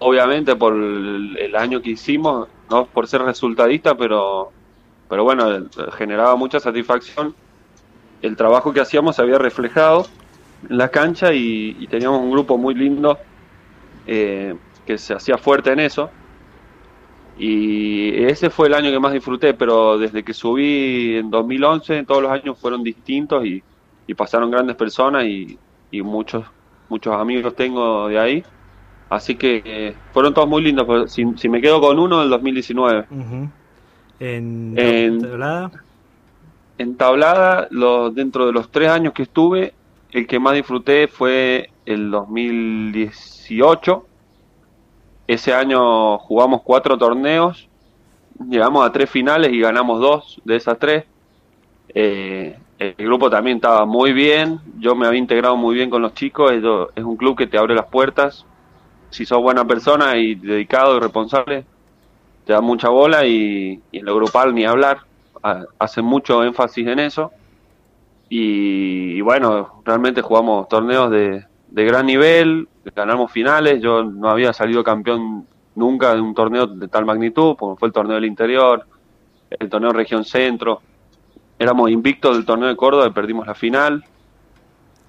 Obviamente 0.00 0.54
por 0.54 0.74
el, 0.74 1.54
año 1.56 1.82
que 1.82 1.90
hicimos, 1.90 2.48
no 2.70 2.86
por 2.86 3.08
ser 3.08 3.22
resultadista, 3.22 3.96
pero, 3.96 4.52
pero 5.08 5.24
bueno, 5.24 5.66
generaba 5.96 6.36
mucha 6.36 6.60
satisfacción. 6.60 7.34
El 8.22 8.36
trabajo 8.36 8.72
que 8.72 8.80
hacíamos 8.80 9.16
se 9.16 9.22
había 9.22 9.38
reflejado 9.38 10.06
en 10.68 10.78
la 10.78 10.88
cancha 10.88 11.32
y, 11.32 11.86
teníamos 11.88 12.20
un 12.20 12.30
grupo 12.30 12.56
muy 12.56 12.74
lindo 12.74 13.18
eh, 14.06 14.54
que 14.86 14.98
se 14.98 15.14
hacía 15.14 15.36
fuerte 15.36 15.72
en 15.72 15.80
eso. 15.80 16.10
Y 17.38 18.24
ese 18.24 18.50
fue 18.50 18.66
el 18.66 18.74
año 18.74 18.90
que 18.90 18.98
más 18.98 19.12
disfruté, 19.12 19.54
pero 19.54 19.96
desde 19.96 20.24
que 20.24 20.34
subí 20.34 21.16
en 21.16 21.30
2011, 21.30 22.04
todos 22.04 22.22
los 22.22 22.32
años 22.32 22.58
fueron 22.58 22.82
distintos 22.82 23.44
y, 23.46 23.62
pasaron 24.16 24.50
grandes 24.50 24.74
personas 24.74 25.24
y, 25.24 25.58
muchos 26.02 26.44
muchos 26.88 27.14
amigos 27.14 27.54
tengo 27.54 28.08
de 28.08 28.18
ahí. 28.18 28.44
Así 29.10 29.36
que 29.36 29.62
eh, 29.64 29.94
fueron 30.12 30.34
todos 30.34 30.48
muy 30.48 30.62
lindos. 30.62 30.86
Pues, 30.86 31.12
si, 31.12 31.24
si, 31.36 31.48
me 31.48 31.60
quedo 31.60 31.80
con 31.80 31.98
uno, 31.98 32.22
el 32.22 32.30
2019. 32.30 33.06
¿En, 34.20 35.20
tablada? 35.20 35.70
En 36.78 36.96
tablada, 36.96 37.68
los, 37.70 38.14
dentro 38.14 38.46
de 38.46 38.52
los 38.52 38.70
tres 38.70 38.90
años 38.90 39.12
que 39.12 39.22
estuve, 39.22 39.74
el 40.12 40.26
que 40.26 40.38
más 40.38 40.54
disfruté 40.54 41.08
fue 41.08 41.70
el 41.86 42.10
2018 42.10 44.08
ese 45.28 45.52
año 45.52 46.16
jugamos 46.18 46.62
cuatro 46.62 46.96
torneos, 46.96 47.68
llegamos 48.48 48.84
a 48.84 48.90
tres 48.90 49.10
finales 49.10 49.52
y 49.52 49.60
ganamos 49.60 50.00
dos 50.00 50.40
de 50.42 50.56
esas 50.56 50.78
tres. 50.78 51.04
Eh, 51.94 52.56
el 52.78 52.94
grupo 52.96 53.28
también 53.28 53.58
estaba 53.58 53.84
muy 53.84 54.14
bien, 54.14 54.58
yo 54.78 54.94
me 54.94 55.06
había 55.06 55.18
integrado 55.18 55.54
muy 55.56 55.74
bien 55.74 55.90
con 55.90 56.00
los 56.00 56.14
chicos, 56.14 56.50
es 56.52 57.04
un 57.04 57.16
club 57.16 57.36
que 57.36 57.46
te 57.46 57.58
abre 57.58 57.74
las 57.74 57.86
puertas, 57.86 58.46
si 59.10 59.24
sos 59.24 59.40
buena 59.40 59.64
persona 59.64 60.16
y 60.16 60.34
dedicado 60.34 60.96
y 60.96 61.00
responsable, 61.00 61.64
te 62.44 62.52
da 62.52 62.60
mucha 62.60 62.88
bola 62.88 63.26
y, 63.26 63.80
en 63.92 64.04
lo 64.04 64.14
grupal 64.16 64.54
ni 64.54 64.64
hablar, 64.64 64.98
hacen 65.78 66.04
mucho 66.04 66.44
énfasis 66.44 66.86
en 66.86 66.98
eso. 66.98 67.32
Y, 68.28 69.20
bueno, 69.22 69.82
realmente 69.84 70.20
jugamos 70.20 70.68
torneos 70.68 71.10
de, 71.10 71.44
de 71.68 71.84
gran 71.84 72.06
nivel, 72.06 72.68
ganamos 72.94 73.32
finales, 73.32 73.80
yo 73.80 74.04
no 74.04 74.28
había 74.28 74.52
salido 74.52 74.84
campeón 74.84 75.46
nunca 75.74 76.14
de 76.14 76.20
un 76.20 76.34
torneo 76.34 76.66
de 76.66 76.88
tal 76.88 77.06
magnitud, 77.06 77.56
como 77.56 77.76
fue 77.76 77.88
el 77.88 77.94
torneo 77.94 78.16
del 78.16 78.26
interior, 78.26 78.86
el 79.50 79.68
torneo 79.68 79.92
región 79.92 80.24
centro, 80.24 80.82
éramos 81.58 81.90
invictos 81.90 82.36
del 82.36 82.46
torneo 82.46 82.68
de 82.68 82.76
Córdoba 82.76 83.06
y 83.06 83.10
perdimos 83.10 83.46
la 83.46 83.54
final. 83.54 84.04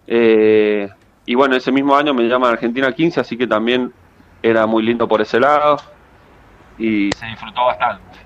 Eh, 0.07 0.89
y 1.29 1.35
bueno, 1.35 1.55
ese 1.55 1.71
mismo 1.71 1.95
año 1.95 2.13
me 2.13 2.23
llaman 2.27 2.53
Argentina 2.53 2.91
15, 2.91 3.19
así 3.19 3.37
que 3.37 3.47
también 3.47 3.93
era 4.41 4.65
muy 4.65 4.83
lindo 4.83 5.07
por 5.07 5.21
ese 5.21 5.39
lado 5.39 5.77
y 6.77 7.11
se 7.11 7.25
disfrutó 7.27 7.65
bastante. 7.65 8.19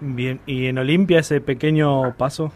Bien, 0.00 0.40
¿y 0.46 0.66
en 0.66 0.78
Olimpia 0.78 1.20
ese 1.20 1.40
pequeño 1.40 2.14
paso? 2.16 2.52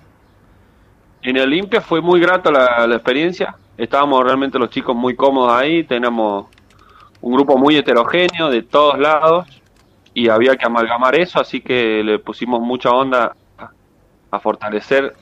En 1.23 1.39
Olimpia 1.39 1.81
fue 1.81 2.01
muy 2.01 2.21
grato 2.21 2.51
la 2.51 2.87
experiencia 2.87 3.57
estábamos 3.79 4.25
realmente 4.25 4.59
los 4.59 4.69
chicos 4.71 4.95
muy 4.95 5.15
cómodos 5.15 5.53
ahí, 5.53 5.85
tenemos 5.85 6.47
un 7.21 7.33
grupo 7.33 7.57
muy 7.57 7.77
heterogéneo 7.77 8.51
de 8.51 8.63
todos 8.63 8.99
lados 8.99 9.47
y 10.13 10.29
había 10.29 10.57
que 10.57 10.67
amalgamar 10.67 11.15
eso, 11.15 11.41
así 11.41 11.61
que 11.61 12.03
le 12.03 12.19
pusimos 12.19 12.61
mucha 12.61 12.91
onda 12.91 13.35
a, 14.31 14.41
fortalecer 14.41 15.15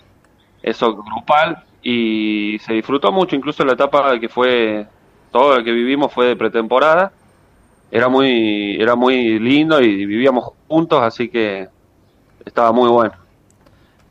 eso 0.63 0.97
grupal 0.97 1.65
y 1.89 2.59
se 2.59 2.73
disfrutó 2.73 3.13
mucho, 3.13 3.37
incluso 3.37 3.65
la 3.65 3.75
etapa 3.75 4.19
que 4.19 4.29
fue 4.29 4.89
todo 5.31 5.57
lo 5.57 5.63
que 5.63 5.71
vivimos 5.71 6.13
fue 6.13 6.27
de 6.27 6.35
pretemporada. 6.35 7.13
Era 7.93 8.09
muy, 8.09 8.75
era 8.75 8.97
muy 8.97 9.39
lindo 9.39 9.81
y 9.81 10.05
vivíamos 10.05 10.51
juntos, 10.67 11.01
así 11.01 11.29
que 11.29 11.69
estaba 12.45 12.73
muy 12.73 12.91
bueno. 12.91 13.15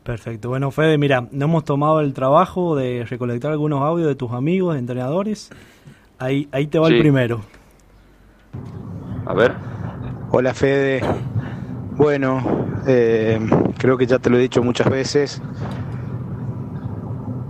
Perfecto. 0.04 0.48
Bueno, 0.48 0.70
Fede, 0.70 0.96
mira, 0.96 1.28
nos 1.30 1.50
hemos 1.50 1.64
tomado 1.64 2.00
el 2.00 2.14
trabajo 2.14 2.76
de 2.76 3.04
recolectar 3.04 3.52
algunos 3.52 3.82
audios 3.82 4.08
de 4.08 4.14
tus 4.14 4.32
amigos, 4.32 4.78
entrenadores. 4.78 5.50
Ahí, 6.18 6.48
ahí 6.52 6.68
te 6.68 6.78
va 6.78 6.88
el 6.88 6.98
primero. 6.98 7.42
A 9.26 9.34
ver. 9.34 9.52
Hola, 10.30 10.54
Fede. 10.54 11.02
Bueno, 11.90 12.40
eh, 12.86 13.38
creo 13.76 13.98
que 13.98 14.06
ya 14.06 14.18
te 14.18 14.30
lo 14.30 14.38
he 14.38 14.40
dicho 14.40 14.62
muchas 14.62 14.88
veces. 14.88 15.42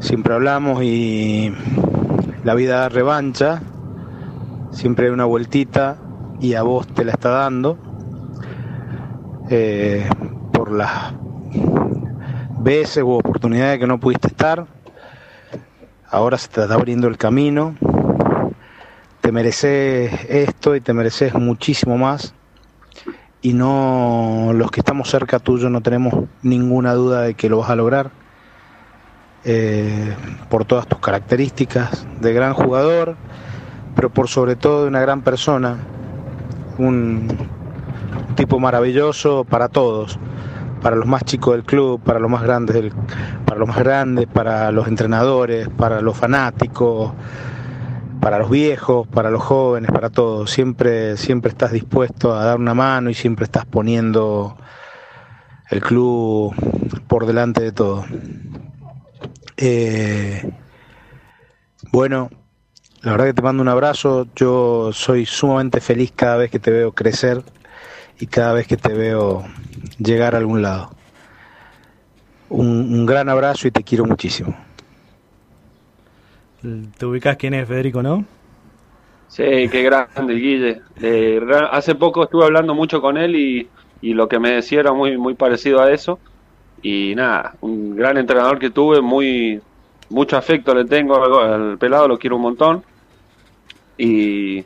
Siempre 0.07 0.35
hablamos 0.35 0.85
y 0.85 1.53
la 2.45 2.55
vida 2.55 2.79
da 2.79 2.89
revancha. 2.89 3.61
Siempre 4.71 5.07
hay 5.07 5.13
una 5.13 5.25
vueltita 5.25 5.97
y 6.41 6.55
a 6.55 6.63
vos 6.63 6.87
te 6.87 7.05
la 7.05 7.11
está 7.11 7.31
dando. 7.31 7.77
Eh, 9.51 10.09
por 10.53 10.71
las 10.71 11.13
veces 12.61 13.03
u 13.03 13.11
oportunidades 13.11 13.81
que 13.81 13.89
no 13.89 13.99
pudiste 13.99 14.29
estar. 14.29 14.69
Ahora 16.09 16.39
se 16.39 16.51
te 16.51 16.63
está 16.63 16.73
abriendo 16.73 17.09
el 17.09 17.19
camino. 17.19 17.75
Te 19.21 19.33
mereces 19.33 20.13
esto 20.29 20.77
y 20.77 20.81
te 20.81 20.93
mereces 20.93 21.35
muchísimo 21.35 21.99
más. 21.99 22.33
Y 23.43 23.55
no 23.55 24.53
los 24.55 24.71
que 24.71 24.79
estamos 24.79 25.11
cerca 25.11 25.41
tuyo 25.41 25.69
no 25.69 25.81
tenemos 25.81 26.27
ninguna 26.43 26.95
duda 26.95 27.23
de 27.23 27.35
que 27.35 27.49
lo 27.49 27.59
vas 27.59 27.71
a 27.71 27.75
lograr. 27.75 28.25
Por 30.49 30.65
todas 30.65 30.87
tus 30.87 30.99
características 30.99 32.07
de 32.21 32.33
gran 32.33 32.55
jugador, 32.55 33.17
pero 33.95 34.11
por 34.11 34.29
sobre 34.29 34.57
todo 34.57 34.83
de 34.83 34.88
una 34.88 35.00
gran 35.00 35.23
persona, 35.23 35.76
un 36.79 37.29
tipo 38.35 38.59
maravilloso 38.59 39.45
para 39.45 39.69
todos 39.69 40.19
para 40.87 40.95
los 40.95 41.07
más 41.07 41.25
chicos 41.25 41.55
del 41.55 41.65
club, 41.65 42.00
para 42.00 42.21
los 42.21 42.31
más 42.31 42.45
grandes, 42.45 42.75
del, 42.76 42.93
para 43.45 43.59
los 43.59 43.69
más 43.69 43.79
grandes, 43.79 44.29
para 44.29 44.71
los 44.71 44.87
entrenadores, 44.87 45.69
para 45.69 46.00
los 46.00 46.17
fanáticos, 46.17 47.12
para 48.21 48.38
los 48.38 48.50
viejos, 48.50 49.07
para 49.09 49.31
los 49.33 49.43
jóvenes, 49.43 49.91
para 49.91 50.11
todos. 50.11 50.49
Siempre, 50.50 51.17
siempre 51.17 51.50
estás 51.50 51.73
dispuesto 51.73 52.35
a 52.35 52.45
dar 52.45 52.59
una 52.59 52.75
mano 52.75 53.11
y 53.11 53.15
siempre 53.15 53.45
estás 53.45 53.65
poniendo 53.65 54.57
el 55.71 55.81
club 55.81 56.55
por 57.09 57.26
delante 57.26 57.62
de 57.62 57.73
todo. 57.73 58.05
Eh, 59.57 60.43
bueno, 61.93 62.31
la 63.03 63.13
verdad 63.13 63.27
que 63.27 63.35
te 63.35 63.43
mando 63.43 63.63
un 63.63 63.69
abrazo. 63.69 64.27
Yo 64.35 64.91
soy 64.93 65.27
sumamente 65.27 65.81
feliz 65.81 66.13
cada 66.15 66.37
vez 66.37 66.51
que 66.51 66.59
te 66.59 66.71
veo 66.71 66.93
crecer 66.93 67.43
y 68.19 68.27
cada 68.27 68.53
vez 68.53 68.67
que 68.67 68.77
te 68.77 68.93
veo 68.93 69.45
llegar 69.99 70.35
a 70.35 70.39
algún 70.39 70.63
lado. 70.63 70.91
Un, 72.49 73.07
gran 73.07 73.29
abrazo 73.29 73.67
y 73.67 73.71
te 73.71 73.83
quiero 73.83 74.05
muchísimo. 74.05 74.57
¿Te 76.97 77.07
ubicas 77.07 77.37
quién 77.37 77.55
es 77.55 77.67
Federico, 77.67 78.03
no? 78.03 78.25
Sí, 79.29 79.69
qué 79.71 79.83
grande, 79.83 80.35
Guille. 80.35 80.81
Eh, 81.03 81.41
hace 81.71 81.95
poco 81.95 82.25
estuve 82.25 82.45
hablando 82.45 82.75
mucho 82.75 83.01
con 83.01 83.17
él 83.17 83.37
y, 83.37 83.69
lo 84.15 84.29
que 84.29 84.39
me 84.39 84.51
decía 84.51 84.81
era 84.81 84.93
muy, 84.93 85.19
muy 85.19 85.35
parecido 85.35 85.83
a 85.83 85.91
eso. 85.91 86.21
Y 86.83 87.14
nada, 87.14 87.54
un 87.61 87.97
gran 87.97 88.16
entrenador 88.16 88.59
que 88.59 88.71
tuve, 88.71 89.00
muy 89.00 89.61
mucho 90.09 90.37
afecto 90.37 90.75
le 90.75 90.85
tengo 90.85 91.40
al 91.40 91.78
pelado, 91.78 92.09
lo 92.09 92.18
quiero 92.18 92.37
un 92.37 92.42
montón. 92.42 92.85
Y, 93.99 94.64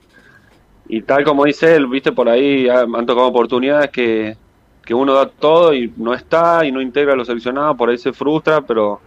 y 0.88 1.02
tal 1.02 1.24
como 1.24 1.44
dice 1.44 1.76
él, 1.76 1.86
viste, 1.86 2.12
por 2.12 2.28
ahí 2.28 2.68
han 2.68 3.06
tocado 3.06 3.28
oportunidades 3.28 3.90
que, 3.90 4.36
que 4.84 4.94
uno 4.94 5.14
da 5.14 5.28
todo 5.28 5.72
y 5.72 5.92
no 5.96 6.14
está 6.14 6.64
y 6.64 6.72
no 6.72 6.82
integra 6.82 7.12
a 7.12 7.16
los 7.16 7.28
seleccionados, 7.28 7.76
por 7.76 7.90
ahí 7.90 7.98
se 7.98 8.12
frustra, 8.12 8.60
pero 8.60 9.00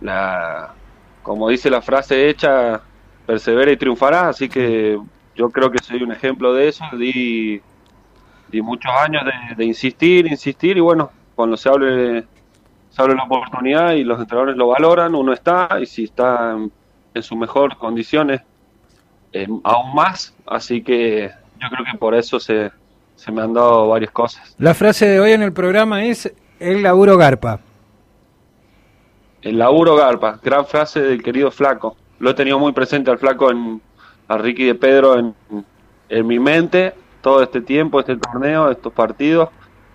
la, 0.00 0.72
como 1.22 1.48
dice 1.48 1.68
la 1.70 1.82
frase 1.82 2.28
hecha, 2.28 2.80
persevera 3.26 3.70
y 3.70 3.76
triunfará, 3.76 4.28
así 4.28 4.48
que 4.48 4.98
yo 5.36 5.50
creo 5.50 5.70
que 5.70 5.78
soy 5.78 6.02
un 6.02 6.12
ejemplo 6.12 6.54
de 6.54 6.68
eso, 6.68 6.84
di, 6.96 7.60
di 8.48 8.62
muchos 8.62 8.90
años 8.92 9.22
de, 9.56 9.64
insistir, 9.64 10.26
insistir 10.26 10.76
y 10.76 10.80
bueno, 10.80 11.10
cuando 11.40 11.56
se 11.56 11.70
hable, 11.70 12.26
se 12.90 13.08
la 13.08 13.24
oportunidad 13.24 13.92
y 13.92 14.04
los 14.04 14.20
entrenadores 14.20 14.58
lo 14.58 14.66
valoran, 14.66 15.14
uno 15.14 15.32
está 15.32 15.70
y 15.80 15.86
si 15.86 16.04
está 16.04 16.54
en, 17.14 17.22
sus 17.22 17.38
mejores 17.38 17.78
condiciones, 17.78 18.42
eh, 19.32 19.48
aún 19.64 19.94
más, 19.94 20.34
así 20.46 20.82
que 20.82 21.30
yo 21.58 21.68
creo 21.70 21.86
que 21.90 21.96
por 21.96 22.14
eso 22.14 22.38
se, 22.38 22.70
se 23.16 23.32
me 23.32 23.40
han 23.40 23.54
dado 23.54 23.88
varias 23.88 24.10
cosas. 24.10 24.54
La 24.58 24.74
frase 24.74 25.06
de 25.06 25.18
hoy 25.18 25.32
en 25.32 25.40
el 25.40 25.54
programa 25.54 26.04
es 26.04 26.30
el 26.58 26.82
laburo 26.82 27.16
garpa. 27.16 27.60
El 29.40 29.56
laburo 29.56 29.96
garpa, 29.96 30.38
gran 30.42 30.66
frase 30.66 31.00
del 31.00 31.22
querido 31.22 31.50
Flaco. 31.50 31.96
Lo 32.18 32.28
he 32.28 32.34
tenido 32.34 32.58
muy 32.58 32.72
presente 32.72 33.10
al 33.10 33.16
Flaco, 33.18 33.50
en, 33.50 33.80
a 34.28 34.36
Ricky 34.36 34.66
de 34.66 34.74
Pedro 34.74 35.18
en, 35.18 35.34
en 36.10 36.26
mi 36.26 36.38
mente 36.38 36.92
todo 37.22 37.42
este 37.42 37.62
tiempo, 37.62 37.98
este 37.98 38.16
torneo, 38.16 38.70
estos 38.70 38.92
partidos, 38.92 39.48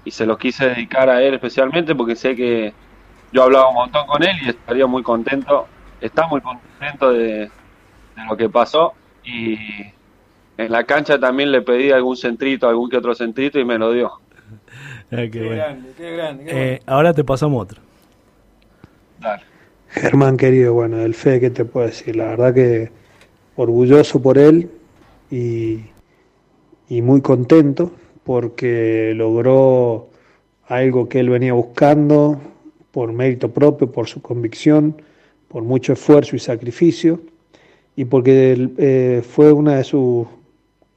y 0.05 0.11
se 0.11 0.25
los 0.25 0.37
quise 0.37 0.69
dedicar 0.69 1.09
a 1.09 1.21
él 1.21 1.33
especialmente 1.33 1.95
porque 1.95 2.15
sé 2.15 2.35
que 2.35 2.73
yo 3.33 3.43
hablaba 3.43 3.69
un 3.69 3.75
montón 3.75 4.05
con 4.05 4.23
él 4.23 4.35
y 4.45 4.49
estaría 4.49 4.85
muy 4.85 5.03
contento, 5.03 5.67
está 5.99 6.27
muy 6.27 6.39
contento 6.39 7.11
de, 7.11 7.39
de 7.39 8.25
lo 8.29 8.37
que 8.37 8.47
pasó 8.47 8.93
y 9.25 9.57
en 10.57 10.71
la 10.71 10.83
cancha 10.85 11.19
también 11.19 11.51
le 11.51 11.61
pedí 11.61 11.91
algún 11.91 12.15
centrito, 12.15 12.69
algún 12.69 12.89
que 12.89 12.97
otro 12.97 13.13
centrito 13.15 13.59
y 13.59 13.65
me 13.65 13.77
lo 13.77 13.91
dio. 13.91 14.11
qué, 15.09 15.27
grande, 15.27 15.89
qué 15.97 16.15
grande. 16.15 16.45
Eh, 16.47 16.81
ahora 16.85 17.13
te 17.13 17.23
pasamos 17.23 17.63
otro. 17.63 17.81
Dale. 19.19 19.43
Germán 19.89 20.37
querido, 20.37 20.73
bueno, 20.73 20.99
el 20.99 21.13
fe, 21.13 21.39
¿qué 21.39 21.49
te 21.49 21.65
puedo 21.65 21.87
decir? 21.87 22.15
La 22.15 22.25
verdad 22.25 22.53
que 22.53 22.91
orgulloso 23.55 24.21
por 24.21 24.37
él 24.37 24.69
y, 25.31 25.85
y 26.89 27.01
muy 27.01 27.21
contento 27.21 27.91
porque 28.25 29.13
logró 29.15 30.09
algo 30.67 31.07
que 31.07 31.19
él 31.19 31.29
venía 31.29 31.53
buscando 31.53 32.41
por 32.91 33.13
mérito 33.13 33.51
propio, 33.51 33.91
por 33.91 34.07
su 34.07 34.21
convicción, 34.21 34.99
por 35.47 35.63
mucho 35.63 35.93
esfuerzo 35.93 36.35
y 36.35 36.39
sacrificio, 36.39 37.21
y 37.95 38.05
porque 38.05 38.71
eh, 38.77 39.21
fue 39.23 39.53
una 39.53 39.77
de 39.77 39.83
sus 39.83 40.27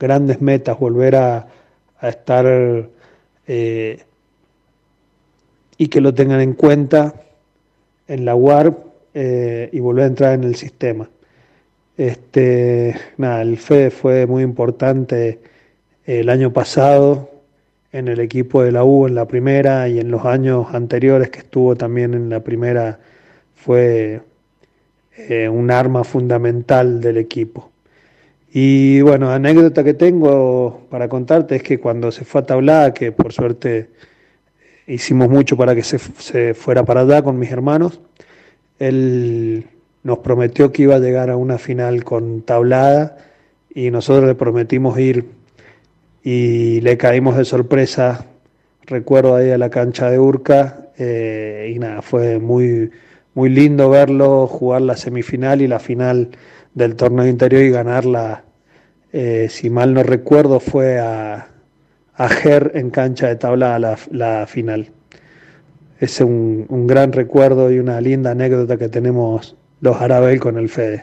grandes 0.00 0.40
metas, 0.40 0.78
volver 0.78 1.16
a, 1.16 1.46
estar 2.00 2.88
eh, 3.46 4.02
y 5.76 5.88
que 5.88 6.00
lo 6.00 6.14
tengan 6.14 6.40
en 6.40 6.54
cuenta 6.54 7.12
en 8.06 8.24
la 8.24 8.36
UAR 8.36 8.74
eh, 9.12 9.68
y 9.72 9.80
volver 9.80 10.04
a 10.04 10.06
entrar 10.06 10.34
en 10.34 10.44
el 10.44 10.54
sistema. 10.54 11.10
Este, 11.96 12.94
nada, 13.16 13.42
el 13.42 13.58
FE 13.58 13.90
fue 13.90 14.26
muy 14.26 14.44
importante 14.44 15.40
el 16.08 16.30
año 16.30 16.54
pasado 16.54 17.28
en 17.92 18.08
el 18.08 18.18
equipo 18.20 18.62
de 18.62 18.72
la 18.72 18.82
U 18.82 19.06
en 19.06 19.14
la 19.14 19.28
primera 19.28 19.88
y 19.90 19.98
en 19.98 20.10
los 20.10 20.24
años 20.24 20.68
anteriores 20.72 21.28
que 21.28 21.40
estuvo 21.40 21.76
también 21.76 22.14
en 22.14 22.30
la 22.30 22.40
primera 22.40 22.98
fue 23.54 24.22
eh, 25.18 25.48
un 25.50 25.70
arma 25.70 26.04
fundamental 26.04 27.02
del 27.02 27.18
equipo. 27.18 27.70
Y 28.50 29.02
bueno, 29.02 29.30
anécdota 29.30 29.84
que 29.84 29.92
tengo 29.92 30.86
para 30.88 31.10
contarte 31.10 31.56
es 31.56 31.62
que 31.62 31.78
cuando 31.78 32.10
se 32.10 32.24
fue 32.24 32.40
a 32.40 32.46
Tablada, 32.46 32.94
que 32.94 33.12
por 33.12 33.34
suerte 33.34 33.90
hicimos 34.86 35.28
mucho 35.28 35.58
para 35.58 35.74
que 35.74 35.82
se, 35.82 35.98
se 35.98 36.54
fuera 36.54 36.86
para 36.86 37.02
allá 37.02 37.20
con 37.20 37.38
mis 37.38 37.50
hermanos, 37.50 38.00
él 38.78 39.66
nos 40.04 40.20
prometió 40.20 40.72
que 40.72 40.84
iba 40.84 40.94
a 40.94 41.00
llegar 41.00 41.28
a 41.28 41.36
una 41.36 41.58
final 41.58 42.02
con 42.02 42.40
Tablada 42.40 43.18
y 43.74 43.90
nosotros 43.90 44.26
le 44.26 44.34
prometimos 44.34 44.98
ir 44.98 45.37
y 46.22 46.80
le 46.80 46.96
caímos 46.96 47.36
de 47.36 47.44
sorpresa, 47.44 48.26
recuerdo 48.82 49.36
ahí 49.36 49.50
a 49.50 49.58
la 49.58 49.70
cancha 49.70 50.10
de 50.10 50.18
Urca 50.18 50.88
eh, 50.98 51.72
y 51.74 51.78
nada, 51.78 52.02
fue 52.02 52.38
muy, 52.38 52.90
muy 53.34 53.48
lindo 53.50 53.90
verlo 53.90 54.46
jugar 54.46 54.82
la 54.82 54.96
semifinal 54.96 55.62
y 55.62 55.68
la 55.68 55.78
final 55.78 56.30
del 56.74 56.96
torneo 56.96 57.26
interior 57.26 57.62
y 57.62 57.70
ganarla, 57.70 58.44
eh, 59.12 59.48
si 59.50 59.70
mal 59.70 59.94
no 59.94 60.02
recuerdo, 60.02 60.60
fue 60.60 60.98
a, 60.98 61.48
a 62.14 62.28
Ger 62.28 62.72
en 62.74 62.90
cancha 62.90 63.28
de 63.28 63.36
tabla 63.36 63.78
la, 63.78 63.98
la 64.10 64.46
final. 64.46 64.90
Es 66.00 66.20
un, 66.20 66.66
un, 66.68 66.86
gran 66.86 67.12
recuerdo 67.12 67.72
y 67.72 67.78
una 67.78 68.00
linda 68.00 68.30
anécdota 68.30 68.76
que 68.76 68.88
tenemos 68.88 69.56
los 69.80 70.00
Arabel 70.00 70.38
con 70.38 70.58
el 70.58 70.68
Fede. 70.68 71.02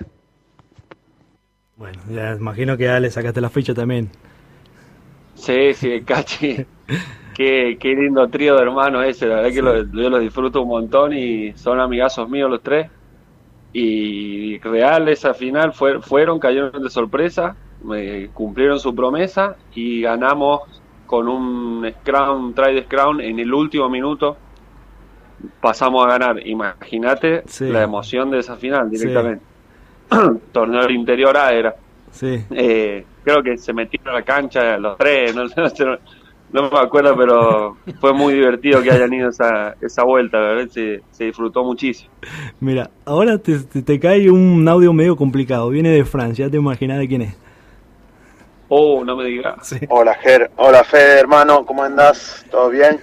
Bueno, 1.76 2.00
ya 2.10 2.34
imagino 2.34 2.78
que 2.78 2.86
ya 2.86 3.00
le 3.00 3.12
sacaste 3.12 3.42
la 3.42 3.50
ficha 3.50 3.74
también. 3.74 4.10
Sí, 5.36 5.74
sí, 5.74 6.02
Cachi. 6.06 6.66
qué, 7.36 7.78
qué 7.80 7.90
lindo 7.96 8.28
trío 8.30 8.56
de 8.56 8.62
hermanos 8.64 9.06
ese. 9.06 9.28
La 9.28 9.36
verdad 9.36 9.52
que 9.52 9.62
lo, 9.62 9.84
yo 9.84 10.10
los 10.10 10.20
disfruto 10.22 10.62
un 10.62 10.70
montón 10.70 11.14
y 11.14 11.54
son 11.54 11.80
amigazos 11.80 12.28
míos 12.30 12.50
los 12.50 12.62
tres 12.64 12.90
y 13.74 14.58
Real 14.60 15.10
esa 15.10 15.34
final 15.34 15.74
fue, 15.74 16.02
fueron, 16.02 16.40
cayeron 16.40 16.82
de 16.82 16.90
sorpresa, 16.90 17.58
me 17.84 18.28
cumplieron 18.30 18.80
su 18.80 18.96
promesa 18.96 19.58
y 19.74 20.02
ganamos 20.02 20.62
con 21.06 21.28
un 21.28 21.86
scrum, 22.02 22.54
try 22.54 22.74
de 22.74 22.84
scrum 22.84 23.20
en 23.20 23.38
el 23.40 23.54
último 23.54 23.90
minuto. 23.90 24.38
Pasamos 25.60 26.06
a 26.06 26.10
ganar. 26.10 26.48
Imagínate 26.48 27.44
Sí. 27.48 27.68
la 27.68 27.84
emoción 27.84 28.32
de 28.32 28.40
esa 28.40 28.56
final 28.56 28.90
directamente. 28.90 29.44
Torneo 30.54 30.90
interior 30.90 31.36
A 31.36 31.52
era. 31.52 31.76
Sí. 32.12 32.44
Eh, 32.52 33.06
creo 33.26 33.44
que 33.44 33.58
se 33.58 33.74
metieron 33.74 34.10
a 34.10 34.20
la 34.20 34.22
cancha 34.22 34.78
los 34.78 34.98
tres, 34.98 35.36
no, 35.36 35.44
no 35.58 35.70
sé, 35.70 35.86
no 36.54 36.70
me 36.70 36.80
acuerdo, 36.80 37.18
pero 37.18 37.78
fue 38.00 38.14
muy 38.14 38.36
divertido 38.36 38.82
que 38.82 38.92
hayan 38.92 39.12
ido 39.12 39.30
esa, 39.30 39.76
esa 39.82 40.04
vuelta, 40.04 40.40
la 40.40 40.48
verdad 40.50 40.68
se, 40.70 41.02
se 41.12 41.26
disfrutó 41.26 41.64
muchísimo. 41.64 42.12
Mira, 42.60 42.92
ahora 43.04 43.38
te, 43.40 43.60
te, 43.60 43.82
te 43.82 44.00
cae 44.00 44.30
un 44.30 44.66
audio 44.68 44.94
medio 44.94 45.18
complicado. 45.18 45.70
Viene 45.70 45.90
de 45.90 46.06
Francia, 46.06 46.46
ya 46.46 46.52
te 46.52 46.58
imaginas 46.58 47.00
de 47.00 47.08
quién 47.08 47.22
es. 47.24 47.38
Oh, 48.70 49.04
no 49.04 49.18
me 49.18 49.26
digas. 49.26 49.56
Sí. 49.68 49.78
Hola 49.90 50.14
Ger, 50.16 50.52
hola 50.56 50.84
Fede 50.84 51.20
hermano, 51.20 51.66
¿cómo 51.66 51.84
andás? 51.84 52.46
¿Todo 52.50 52.70
bien? 52.70 53.00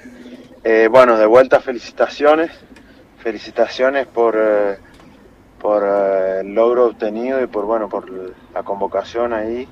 Eh, 0.64 0.88
bueno, 0.90 1.18
de 1.18 1.26
vuelta 1.26 1.60
felicitaciones, 1.60 2.50
felicitaciones 3.18 4.06
por, 4.06 4.36
eh, 4.38 4.76
por 5.60 5.82
eh, 5.84 6.40
el 6.40 6.54
logro 6.54 6.86
obtenido 6.86 7.42
y 7.42 7.48
por 7.48 7.66
bueno 7.66 7.88
por 7.88 8.10
la 8.54 8.62
convocación 8.62 9.32
ahí 9.32 9.68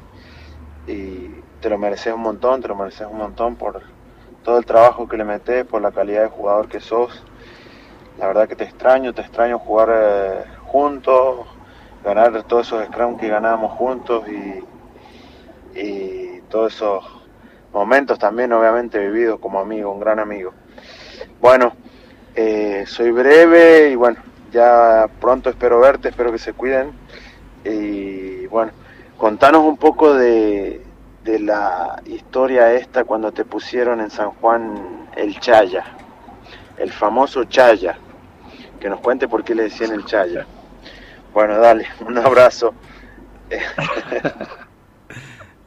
y 0.91 1.43
te 1.61 1.71
lo 1.71 1.79
mereces 1.79 2.13
un 2.13 2.21
montón, 2.21 2.61
te 2.61 2.69
lo 2.69 2.75
mereces 2.75 3.07
un 3.11 3.19
montón 3.19 3.57
por 3.57 3.83
todo 4.45 4.59
el 4.59 4.65
trabajo 4.65 5.09
que 5.09 5.17
le 5.17 5.25
metes, 5.25 5.65
por 5.65 5.83
la 5.83 5.93
calidad 5.93 6.23
de 6.23 6.29
jugador 6.29 6.69
que 6.69 6.81
sos. 6.81 7.25
La 8.19 8.27
verdad 8.27 8.49
que 8.49 8.57
te 8.57 8.65
extraño, 8.65 9.15
te 9.15 9.23
extraño 9.23 9.59
jugar 9.59 9.89
eh, 9.93 10.45
juntos, 10.67 11.47
ganar 12.05 12.43
todos 12.45 12.67
esos 12.67 12.87
scrum 12.87 13.17
que 13.17 13.29
ganábamos 13.29 13.73
juntos 13.73 14.27
y 14.29 14.65
y 15.75 16.41
todos 16.49 16.75
esos 16.75 17.05
momentos 17.73 18.19
también 18.19 18.53
obviamente 18.53 18.99
vividos 18.99 19.39
como 19.41 19.61
amigo, 19.61 19.93
un 19.93 20.01
gran 20.01 20.19
amigo. 20.19 20.53
Bueno, 21.41 21.73
eh, 22.35 22.85
soy 22.87 23.11
breve 23.11 23.91
y 23.91 23.95
bueno, 23.95 24.19
ya 24.53 25.09
pronto 25.21 25.51
espero 25.51 25.81
verte, 25.81 26.09
espero 26.09 26.33
que 26.33 26.39
se 26.39 26.53
cuiden 26.53 26.93
y 27.65 28.47
bueno, 28.47 28.73
contanos 29.21 29.63
un 29.67 29.77
poco 29.77 30.15
de, 30.15 30.81
de 31.25 31.39
la 31.41 32.01
historia 32.07 32.73
esta 32.73 33.05
cuando 33.05 33.31
te 33.33 33.45
pusieron 33.45 34.01
en 34.01 34.09
San 34.11 34.31
Juan 34.31 35.07
el 35.15 35.39
Chaya, 35.39 35.85
el 36.79 36.91
famoso 36.91 37.45
Chaya, 37.45 37.99
que 38.81 38.89
nos 38.89 39.01
cuente 39.01 39.29
por 39.29 39.45
qué 39.45 39.55
le 39.55 39.65
decían 39.65 39.93
el 39.93 40.07
Chaya. 40.07 40.47
Bueno, 41.35 41.59
dale, 41.59 41.87
un 42.07 42.17
abrazo. 42.19 42.75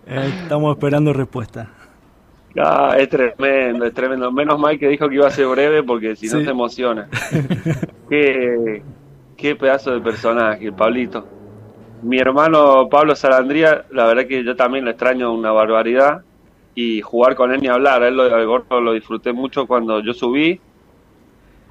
Eh, 0.06 0.34
estamos 0.44 0.76
esperando 0.76 1.14
respuesta. 1.14 1.70
Ah, 2.60 2.94
es 2.98 3.08
tremendo, 3.08 3.86
es 3.86 3.94
tremendo. 3.94 4.30
Menos 4.34 4.60
mal 4.60 4.78
que 4.78 4.90
dijo 4.90 5.08
que 5.08 5.16
iba 5.16 5.28
a 5.28 5.32
ser 5.32 5.48
breve 5.48 5.82
porque 5.82 6.18
si 6.18 6.26
no 6.28 6.40
Sí. 6.40 6.44
se 6.44 6.52
emociona. 6.52 7.08
qué, 8.10 8.84
qué 9.38 9.56
pedazo 9.56 9.92
de 9.92 10.02
personaje, 10.02 10.66
el 10.66 10.74
Pablito. 10.74 11.26
Mi 12.04 12.18
hermano 12.20 12.88
Pablo 12.90 13.16
Salandría, 13.16 13.86
la 13.92 14.06
verdad 14.06 14.28
que 14.28 14.44
yo 14.44 14.56
también 14.56 14.86
lo 14.86 14.92
extraño 14.92 15.34
una 15.34 15.52
barbaridad 15.52 16.22
y 16.76 17.02
jugar 17.02 17.36
con 17.36 17.54
él 17.54 17.62
ni 17.62 17.68
hablar. 17.68 18.04
Él 18.04 18.16
lo, 18.16 18.24
al 18.24 18.46
gordo 18.46 18.82
lo 18.82 18.94
disfruté 18.94 19.32
mucho 19.32 19.66
cuando 19.68 20.02
yo 20.02 20.14
subí. 20.14 20.60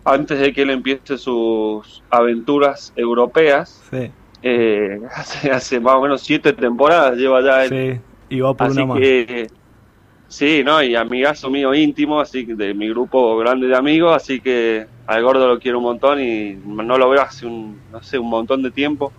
Antes 0.04 0.40
de 0.40 0.52
que 0.52 0.62
él 0.62 0.70
empiece 0.70 1.16
sus 1.18 2.02
aventuras 2.10 2.92
europeas, 2.96 3.82
Sí, 3.90 4.10
eh, 4.42 5.00
hace, 5.14 5.50
hace 5.50 5.80
más 5.80 5.94
o 5.94 6.02
menos 6.02 6.22
siete 6.22 6.52
temporadas 6.52 7.16
lleva 7.16 7.40
ya 7.42 7.64
él. 7.64 7.70
sí. 7.70 8.00
Y 8.34 8.40
va 8.40 8.54
por 8.54 8.66
Así 8.68 8.78
una 8.78 8.86
más. 8.86 8.98
que 8.98 9.46
sí, 10.28 10.62
no, 10.64 10.82
y 10.82 10.96
amigazo 10.96 11.50
mío 11.50 11.74
íntimo, 11.74 12.18
así 12.18 12.46
que 12.46 12.54
de 12.54 12.72
mi 12.72 12.88
grupo 12.88 13.36
grande 13.36 13.66
de 13.66 13.76
amigos, 13.76 14.16
así 14.16 14.40
que 14.40 14.86
al 15.06 15.22
gordo 15.22 15.46
lo 15.46 15.58
quiero 15.58 15.78
un 15.78 15.84
montón 15.84 16.18
y 16.20 16.54
no 16.54 16.96
lo 16.96 17.10
veo 17.10 17.20
hace 17.20 17.44
un, 17.46 17.78
no 17.92 18.02
sé, 18.02 18.18
un 18.18 18.30
montón 18.30 18.62
de 18.62 18.70
tiempo. 18.70 19.12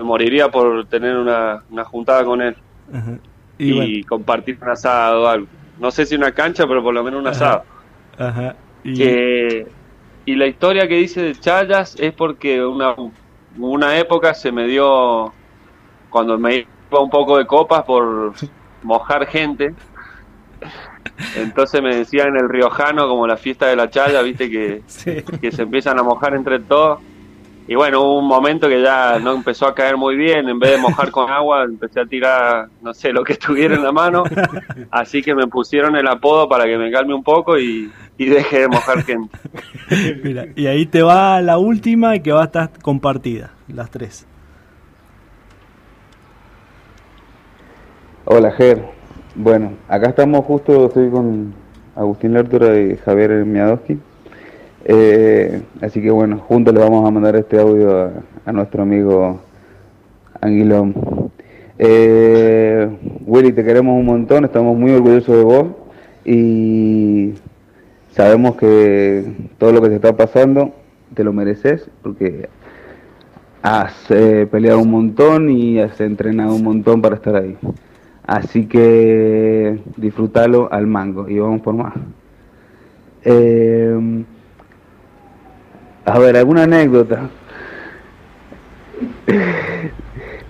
Me 0.00 0.06
moriría 0.06 0.48
por 0.50 0.86
tener 0.86 1.14
una, 1.14 1.62
una 1.70 1.84
juntada 1.84 2.24
con 2.24 2.40
él 2.40 2.56
Ajá. 2.92 3.18
y, 3.58 3.68
Y, 3.68 3.72
bueno, 3.74 4.06
compartir 4.08 4.58
un 4.62 4.70
asado 4.70 5.24
o 5.24 5.26
algo. 5.26 5.46
No 5.78 5.90
sé 5.90 6.06
si 6.06 6.14
una 6.14 6.32
cancha, 6.32 6.66
pero 6.66 6.82
por 6.82 6.94
lo 6.94 7.04
menos 7.04 7.20
un 7.20 7.26
asado. 7.26 7.64
ajá. 8.18 8.56
Y, 8.82 8.94
Que- 8.96 9.66
y 10.24 10.36
la 10.36 10.46
historia 10.46 10.88
que 10.88 10.94
dice 10.96 11.20
de 11.22 11.34
Chayas 11.34 11.96
es 12.00 12.14
porque 12.14 12.64
una, 12.64 12.94
una 13.58 13.98
época 13.98 14.32
se 14.32 14.50
me 14.52 14.66
dio, 14.66 15.34
cuando 16.08 16.38
me 16.38 16.56
iba 16.90 17.00
un 17.00 17.10
poco 17.10 17.36
de 17.36 17.46
copas 17.46 17.82
por 17.82 18.32
mojar 18.82 19.26
gente, 19.26 19.74
entonces 21.36 21.82
me 21.82 21.94
decían 21.94 22.36
el 22.36 22.48
riojano 22.48 23.06
como 23.08 23.26
la 23.26 23.36
fiesta 23.36 23.66
de 23.66 23.76
la 23.76 23.90
Chaya, 23.90 24.22
viste 24.22 24.50
que, 24.50 24.82
sí. 24.86 25.22
que 25.40 25.52
se 25.52 25.62
empiezan 25.62 25.98
a 25.98 26.02
mojar 26.02 26.34
entre 26.34 26.58
todos. 26.60 27.00
Y 27.70 27.76
bueno, 27.76 28.00
hubo 28.00 28.18
un 28.18 28.26
momento 28.26 28.68
que 28.68 28.82
ya 28.82 29.20
no 29.20 29.32
empezó 29.32 29.64
a 29.64 29.76
caer 29.76 29.96
muy 29.96 30.16
bien, 30.16 30.48
en 30.48 30.58
vez 30.58 30.72
de 30.72 30.78
mojar 30.78 31.12
con 31.12 31.30
agua, 31.30 31.62
empecé 31.62 32.00
a 32.00 32.04
tirar, 32.04 32.66
no 32.82 32.92
sé, 32.92 33.12
lo 33.12 33.22
que 33.22 33.34
estuviera 33.34 33.76
en 33.76 33.84
la 33.84 33.92
mano, 33.92 34.24
así 34.90 35.22
que 35.22 35.36
me 35.36 35.46
pusieron 35.46 35.94
el 35.94 36.08
apodo 36.08 36.48
para 36.48 36.64
que 36.64 36.76
me 36.76 36.90
calme 36.90 37.14
un 37.14 37.22
poco 37.22 37.60
y, 37.60 37.88
y 38.18 38.26
deje 38.26 38.62
de 38.62 38.66
mojar 38.66 39.04
gente. 39.04 39.38
Mira, 40.24 40.46
y 40.56 40.66
ahí 40.66 40.84
te 40.84 41.02
va 41.02 41.40
la 41.42 41.58
última 41.58 42.16
y 42.16 42.22
que 42.22 42.32
va 42.32 42.42
a 42.42 42.46
estar 42.46 42.70
compartida, 42.82 43.52
las 43.68 43.88
tres. 43.88 44.26
Hola, 48.24 48.50
Ger. 48.50 48.84
Bueno, 49.36 49.74
acá 49.86 50.08
estamos 50.08 50.44
justo, 50.44 50.86
estoy 50.86 51.08
con 51.08 51.54
Agustín 51.94 52.34
Lertura 52.34 52.76
y 52.80 52.96
Javier 52.96 53.44
Miadowski. 53.44 54.00
Eh, 54.84 55.62
así 55.80 56.00
que 56.00 56.10
bueno, 56.10 56.38
juntos 56.38 56.72
le 56.74 56.80
vamos 56.80 57.06
a 57.06 57.10
mandar 57.10 57.36
este 57.36 57.60
audio 57.60 58.00
a, 58.00 58.12
a 58.46 58.52
nuestro 58.52 58.82
amigo 58.82 59.40
Anguilón. 60.40 60.94
Eh, 61.78 62.88
Willy, 63.26 63.52
te 63.52 63.64
queremos 63.64 63.98
un 63.98 64.04
montón, 64.04 64.44
estamos 64.44 64.76
muy 64.76 64.92
orgullosos 64.92 65.36
de 65.36 65.44
vos 65.44 65.66
y 66.24 67.32
sabemos 68.12 68.56
que 68.56 69.32
todo 69.58 69.72
lo 69.72 69.80
que 69.80 69.88
te 69.88 69.94
está 69.94 70.14
pasando 70.14 70.74
te 71.14 71.24
lo 71.24 71.32
mereces 71.32 71.88
porque 72.02 72.48
has 73.62 74.10
eh, 74.10 74.46
peleado 74.50 74.80
un 74.80 74.90
montón 74.90 75.50
y 75.50 75.80
has 75.80 76.00
entrenado 76.00 76.54
un 76.54 76.64
montón 76.64 77.00
para 77.00 77.16
estar 77.16 77.36
ahí. 77.36 77.56
Así 78.26 78.66
que 78.66 79.80
disfrútalo 79.96 80.72
al 80.72 80.86
mango 80.86 81.28
y 81.28 81.38
vamos 81.38 81.62
por 81.62 81.74
más. 81.74 81.94
A 86.04 86.18
ver, 86.18 86.36
alguna 86.36 86.64
anécdota. 86.64 87.28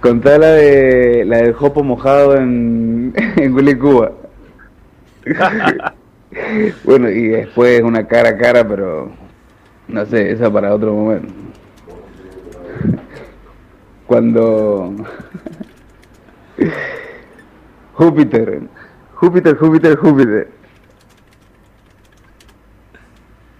Contá 0.01 0.39
la 0.39 0.53
de 0.53 1.25
la 1.27 1.39
del 1.39 1.53
jopo 1.53 1.83
mojado 1.85 2.37
en, 2.37 3.13
en 3.37 3.55
Willy 3.55 3.77
Cuba. 3.77 4.13
bueno, 6.85 7.11
y 7.11 7.29
después 7.29 7.83
una 7.83 8.07
cara 8.07 8.31
a 8.31 8.39
cara, 8.39 8.67
pero 8.67 9.11
no 9.89 10.07
sé, 10.07 10.31
esa 10.33 10.51
para 10.51 10.75
otro 10.75 10.95
momento. 10.95 11.33
Cuando 14.07 14.95
Júpiter, 17.95 18.63
Júpiter, 19.15 19.57
Júpiter, 19.57 19.97
Júpiter. 19.97 20.60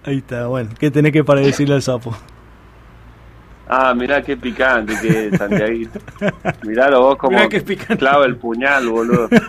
Ahí 0.03 0.17
está, 0.17 0.47
bueno, 0.47 0.71
¿qué 0.79 0.89
tenés 0.89 1.11
que 1.11 1.23
para 1.23 1.41
decirle 1.41 1.75
al 1.75 1.81
sapo? 1.81 2.15
Ah, 3.67 3.93
mirá 3.93 4.21
qué 4.21 4.35
picante 4.35 4.93
que 5.01 5.27
es, 5.27 5.37
Santiaguito. 5.37 5.99
Miralo 6.63 7.01
vos 7.01 7.17
como 7.17 7.37
Mirá 7.37 7.47
qué 7.47 7.61
picante. 7.61 7.97
clava 7.97 8.25
el 8.25 8.35
puñal, 8.35 8.89
boludo. 8.89 9.29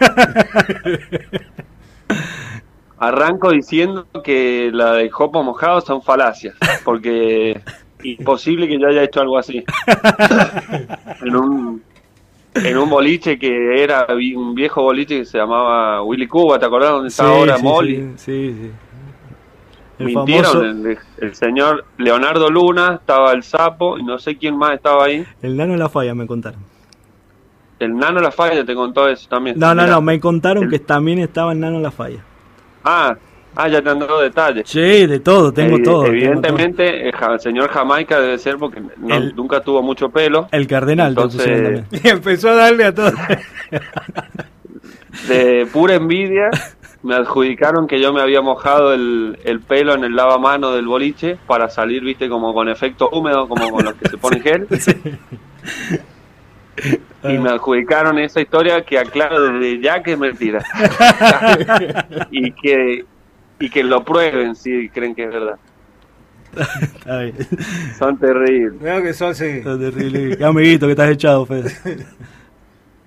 Arranco 2.99 3.51
diciendo 3.51 4.07
que 4.23 4.71
la 4.73 4.93
de 4.93 5.11
Jopo 5.11 5.43
mojado 5.43 5.81
son 5.81 6.03
falacias, 6.03 6.55
porque 6.85 7.61
imposible 8.05 8.69
que 8.69 8.79
yo 8.79 8.87
haya 8.87 9.03
hecho 9.03 9.21
algo 9.21 9.39
así. 9.39 9.65
En 11.23 11.37
un, 11.37 11.83
en 12.55 12.77
un 12.79 12.91
boliche 12.91 13.39
que 13.39 13.83
era 13.83 14.07
un 14.09 14.55
viejo 14.55 14.83
boliche 14.83 15.19
que 15.21 15.25
se 15.25 15.39
llamaba 15.39 16.03
Willy 16.03 16.27
Cuba, 16.29 16.59
¿te 16.59 16.67
acordás 16.67 16.91
dónde 16.91 17.09
está 17.09 17.25
Sí, 17.25 17.29
ahora 17.29 17.57
sí, 17.57 17.63
Molly? 17.63 17.97
Sí, 18.17 18.55
sí. 18.57 18.57
sí. 18.63 18.71
El 19.99 20.07
Mintieron, 20.07 20.45
famoso, 20.53 20.65
el, 20.65 20.99
el 21.19 21.35
señor 21.35 21.85
Leonardo 21.99 22.51
Luna, 22.51 22.97
estaba 23.01 23.33
el 23.33 23.43
sapo 23.43 23.99
y 23.99 24.03
no 24.03 24.19
sé 24.19 24.37
quién 24.37 24.57
más 24.57 24.75
estaba 24.75 25.05
ahí. 25.05 25.25
el 25.43 25.57
nano 25.57 25.73
de 25.75 25.79
la 25.79 25.89
falla 25.89 26.15
me 26.15 26.27
contaron. 26.27 26.61
El 27.79 27.97
nano 27.97 28.21
La 28.21 28.31
Falla 28.31 28.65
te 28.65 28.77
contó 28.77 29.09
eso 29.09 29.29
también. 29.29 29.59
No, 29.59 29.75
no, 29.75 29.85
no, 29.89 30.01
me 30.01 30.21
contaron 30.21 30.65
El- 30.65 30.71
que 30.71 30.79
también 30.79 31.19
estaba 31.19 31.51
el 31.53 31.59
nano 31.59 31.81
la 31.81 31.91
falla. 31.91 32.21
Ah, 32.85 33.17
Ah, 33.55 33.69
ya 33.69 33.83
te 33.83 33.91
han 33.91 33.99
dado 33.99 34.19
detalles. 34.23 34.67
Sí, 34.67 35.07
de 35.07 35.21
todo, 35.21 35.53
tengo 35.53 35.77
todo. 35.83 36.05
tengo 36.05 36.17
Evidentemente, 36.17 37.07
el 37.09 37.15
señor 37.41 37.69
Jamaica 37.69 38.19
debe 38.19 38.39
ser 38.39 38.57
porque 38.57 38.81
no- 38.81 39.15
El- 39.15 39.37
nunca 39.37 39.61
tuvo 39.61 39.83
mucho 39.83 40.09
pelo. 40.09 40.49
El 40.53 40.67
cardenal, 40.67 41.09
Entonces-. 41.09 41.85
Y 42.03 42.09
empezó 42.09 42.49
a 42.49 42.55
darle 42.55 42.85
a 42.87 42.95
todo. 42.95 43.13
De 45.29 45.67
pura 45.73 45.95
envidia, 45.97 46.49
me 47.03 47.15
adjudicaron 47.15 47.87
que 47.87 48.01
yo 48.01 48.13
me 48.13 48.21
había 48.21 48.41
mojado 48.41 48.93
el, 48.95 49.39
el 49.45 49.61
pelo 49.61 49.95
en 49.95 50.05
el 50.05 50.15
lavamano 50.15 50.73
del 50.73 50.87
boliche 50.87 51.37
para 51.47 51.69
salir, 51.69 52.03
viste, 52.03 52.29
como 52.29 52.55
con 52.55 52.69
efecto 52.69 53.09
húmedo, 53.11 53.49
como 53.49 53.71
con 53.71 53.85
los 53.85 53.95
que 53.95 54.09
se 54.09 54.19
ponen 54.19 54.43
gel. 54.43 54.69
Y 57.25 57.39
me 57.39 57.51
adjudicaron 57.51 58.19
esa 58.19 58.41
historia 58.41 58.85
que 58.85 58.99
aclaro 58.99 59.53
desde 59.53 59.81
ya 59.81 60.03
que 60.03 60.13
es 60.13 60.19
mentira. 60.19 60.65
y 62.31 62.53
que 62.53 63.05
y 63.61 63.71
que 63.71 63.85
lo 63.85 64.05
prueben 64.05 64.57
si 64.57 64.89
creen 64.89 65.15
que 65.15 65.25
es 65.25 65.31
verdad. 65.31 65.59
Está 66.55 67.21
bien. 67.21 67.35
Son 67.97 68.19
terribles. 68.19 68.81
Veo 68.81 69.03
que 69.03 69.15
sos 69.15 69.37
sí. 69.37 69.45
Está 69.45 69.79
terrible. 69.79 70.37
Qué 70.37 70.45
amiguito 70.45 70.87
que 70.87 70.93
estás 70.93 71.11
echado, 71.11 71.47
Fede. 71.47 71.73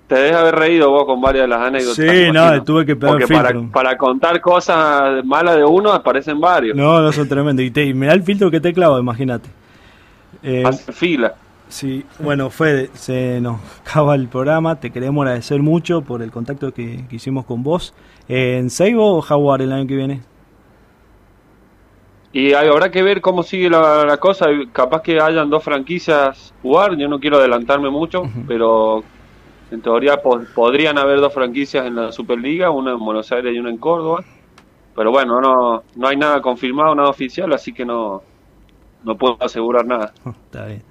Te 0.06 0.14
debes 0.14 0.36
haber 0.36 0.54
reído 0.54 0.90
vos 0.90 1.04
con 1.04 1.20
varias 1.20 1.44
de 1.44 1.48
las 1.48 1.60
anécdotas. 1.62 1.96
Sí, 1.96 2.30
no, 2.32 2.62
tuve 2.62 2.86
que 2.86 2.94
pegar 2.94 3.18
Porque 3.18 3.26
para, 3.34 3.48
filtro. 3.50 3.72
para 3.72 3.96
contar 3.98 4.40
cosas 4.40 5.24
malas 5.24 5.56
de 5.56 5.64
uno 5.64 5.92
aparecen 5.92 6.40
varios. 6.40 6.76
No, 6.76 7.00
no 7.00 7.10
son 7.10 7.28
tremendos. 7.28 7.64
Y, 7.64 7.70
te, 7.72 7.84
y 7.84 7.92
mirá 7.94 8.12
el 8.12 8.22
filtro 8.22 8.48
que 8.50 8.60
te 8.60 8.72
clavo, 8.72 8.98
imagínate. 9.00 9.48
Eh, 10.44 10.62
fila. 10.92 11.34
Sí, 11.68 12.04
bueno, 12.20 12.50
Fede, 12.50 12.90
se 12.94 13.40
nos 13.40 13.58
acaba 13.84 14.14
el 14.14 14.28
programa. 14.28 14.78
Te 14.78 14.90
queremos 14.90 15.22
agradecer 15.24 15.60
mucho 15.60 16.02
por 16.02 16.22
el 16.22 16.30
contacto 16.30 16.72
que, 16.72 17.04
que 17.08 17.16
hicimos 17.16 17.44
con 17.44 17.64
vos. 17.64 17.92
Eh, 18.28 18.58
¿En 18.58 18.70
Seibo 18.70 19.16
o 19.16 19.20
Jaguar 19.22 19.60
el 19.62 19.72
año 19.72 19.88
que 19.88 19.96
viene? 19.96 20.20
Y 22.32 22.52
hay- 22.52 22.68
habrá 22.68 22.90
que 22.90 23.02
ver 23.02 23.20
cómo 23.20 23.42
sigue 23.42 23.70
la, 23.70 24.04
la 24.04 24.16
cosa. 24.18 24.46
Capaz 24.72 25.02
que 25.02 25.20
hayan 25.20 25.48
dos 25.50 25.64
franquicias 25.64 26.52
jugar. 26.62 26.96
Yo 26.96 27.08
no 27.08 27.18
quiero 27.18 27.38
adelantarme 27.38 27.90
mucho, 27.90 28.22
pero 28.46 29.02
en 29.70 29.82
teoría 29.82 30.18
po- 30.22 30.42
podrían 30.54 30.98
haber 30.98 31.20
dos 31.20 31.32
franquicias 31.34 31.86
en 31.86 31.96
la 31.96 32.12
Superliga, 32.12 32.70
una 32.70 32.92
en 32.92 32.98
Buenos 32.98 33.30
Aires 33.32 33.54
y 33.54 33.58
una 33.58 33.70
en 33.70 33.78
Córdoba. 33.78 34.24
Pero 34.94 35.10
bueno, 35.10 35.40
no, 35.40 35.82
no 35.94 36.08
hay 36.08 36.16
nada 36.16 36.40
confirmado, 36.40 36.94
nada 36.94 37.08
oficial, 37.10 37.52
así 37.52 37.72
que 37.72 37.84
no, 37.84 38.22
no 39.04 39.16
puedo 39.16 39.36
asegurar 39.40 39.84
nada. 39.86 40.12
Está 40.46 40.66
bien. 40.66 40.82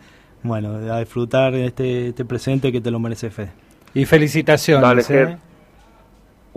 Bueno, 0.44 0.76
a 0.94 1.00
disfrutar 1.00 1.54
de 1.54 1.66
este, 1.66 2.10
este 2.10 2.24
presente 2.26 2.72
que 2.72 2.80
te 2.82 2.92
lo 2.92 3.00
merece, 3.00 3.32
Fede. 3.32 3.52
Y 3.96 4.06
felicitaciones. 4.06 4.82
Dale, 4.82 5.02
¿eh? 5.02 5.06
Ger. 5.06 5.38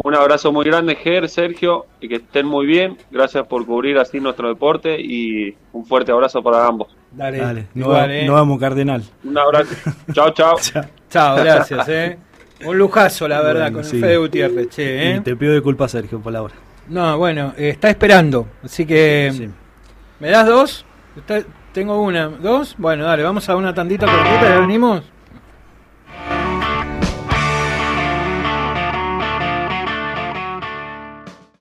Un 0.05 0.15
abrazo 0.15 0.53
muy 0.53 0.65
grande, 0.65 0.95
Ger, 0.95 1.29
Sergio, 1.29 1.87
y 2.01 2.09
que 2.09 2.17
estén 2.17 2.47
muy 2.47 2.67
bien. 2.67 2.97
Gracias 3.11 3.47
por 3.47 3.65
cubrir 3.67 3.99
así 3.99 4.21
nuestro 4.21 4.49
deporte 4.49 4.97
y 5.01 5.57
un 5.73 5.87
fuerte 5.87 6.13
abrazo 6.13 6.43
para 6.43 6.67
ambos. 6.67 6.89
Dale, 7.11 7.39
Dale, 7.39 7.61
nos 7.75 7.87
igual, 7.87 8.11
va- 8.11 8.15
¿eh? 8.15 8.27
nos 8.27 8.35
vamos, 8.35 8.61
Cardenal. 8.61 9.03
Un 9.25 9.39
abrazo. 9.39 9.75
chao, 10.13 10.31
chao. 10.31 10.57
Chao, 10.61 10.85
gracias, 11.13 11.89
¿eh? 11.89 12.19
Un 12.65 12.77
lujazo, 12.77 13.29
la 13.29 13.41
verdad, 13.41 13.71
Bueno, 13.71 13.79
con 13.79 13.85
sí. 13.85 13.97
el 13.97 14.03
Fede 14.03 14.17
Gutiérrez, 14.17 14.69
che, 14.69 14.83
Y 14.83 15.09
¿eh? 15.17 15.21
te 15.25 15.37
pido 15.37 15.53
disculpas, 15.53 15.93
Sergio, 15.93 16.19
por 16.21 16.33
la 16.33 16.43
hora. 16.43 16.55
No, 16.89 17.17
bueno, 17.19 17.53
eh, 17.57 17.69
está 17.71 17.89
esperando, 17.91 18.49
así 18.65 18.85
que... 18.85 19.31
Sí. 19.33 19.49
¿Me 20.21 20.31
das 20.31 20.47
dos? 20.47 20.85
Está- 21.17 21.43
tengo 21.73 22.01
una, 22.03 22.27
¿dos? 22.29 22.75
Bueno, 22.79 23.05
dale, 23.05 23.23
vamos 23.23 23.49
a 23.49 23.55
una 23.55 23.73
tandita 23.75 24.07
cortita 24.07 24.57
y 24.57 24.61
venimos. 24.61 25.05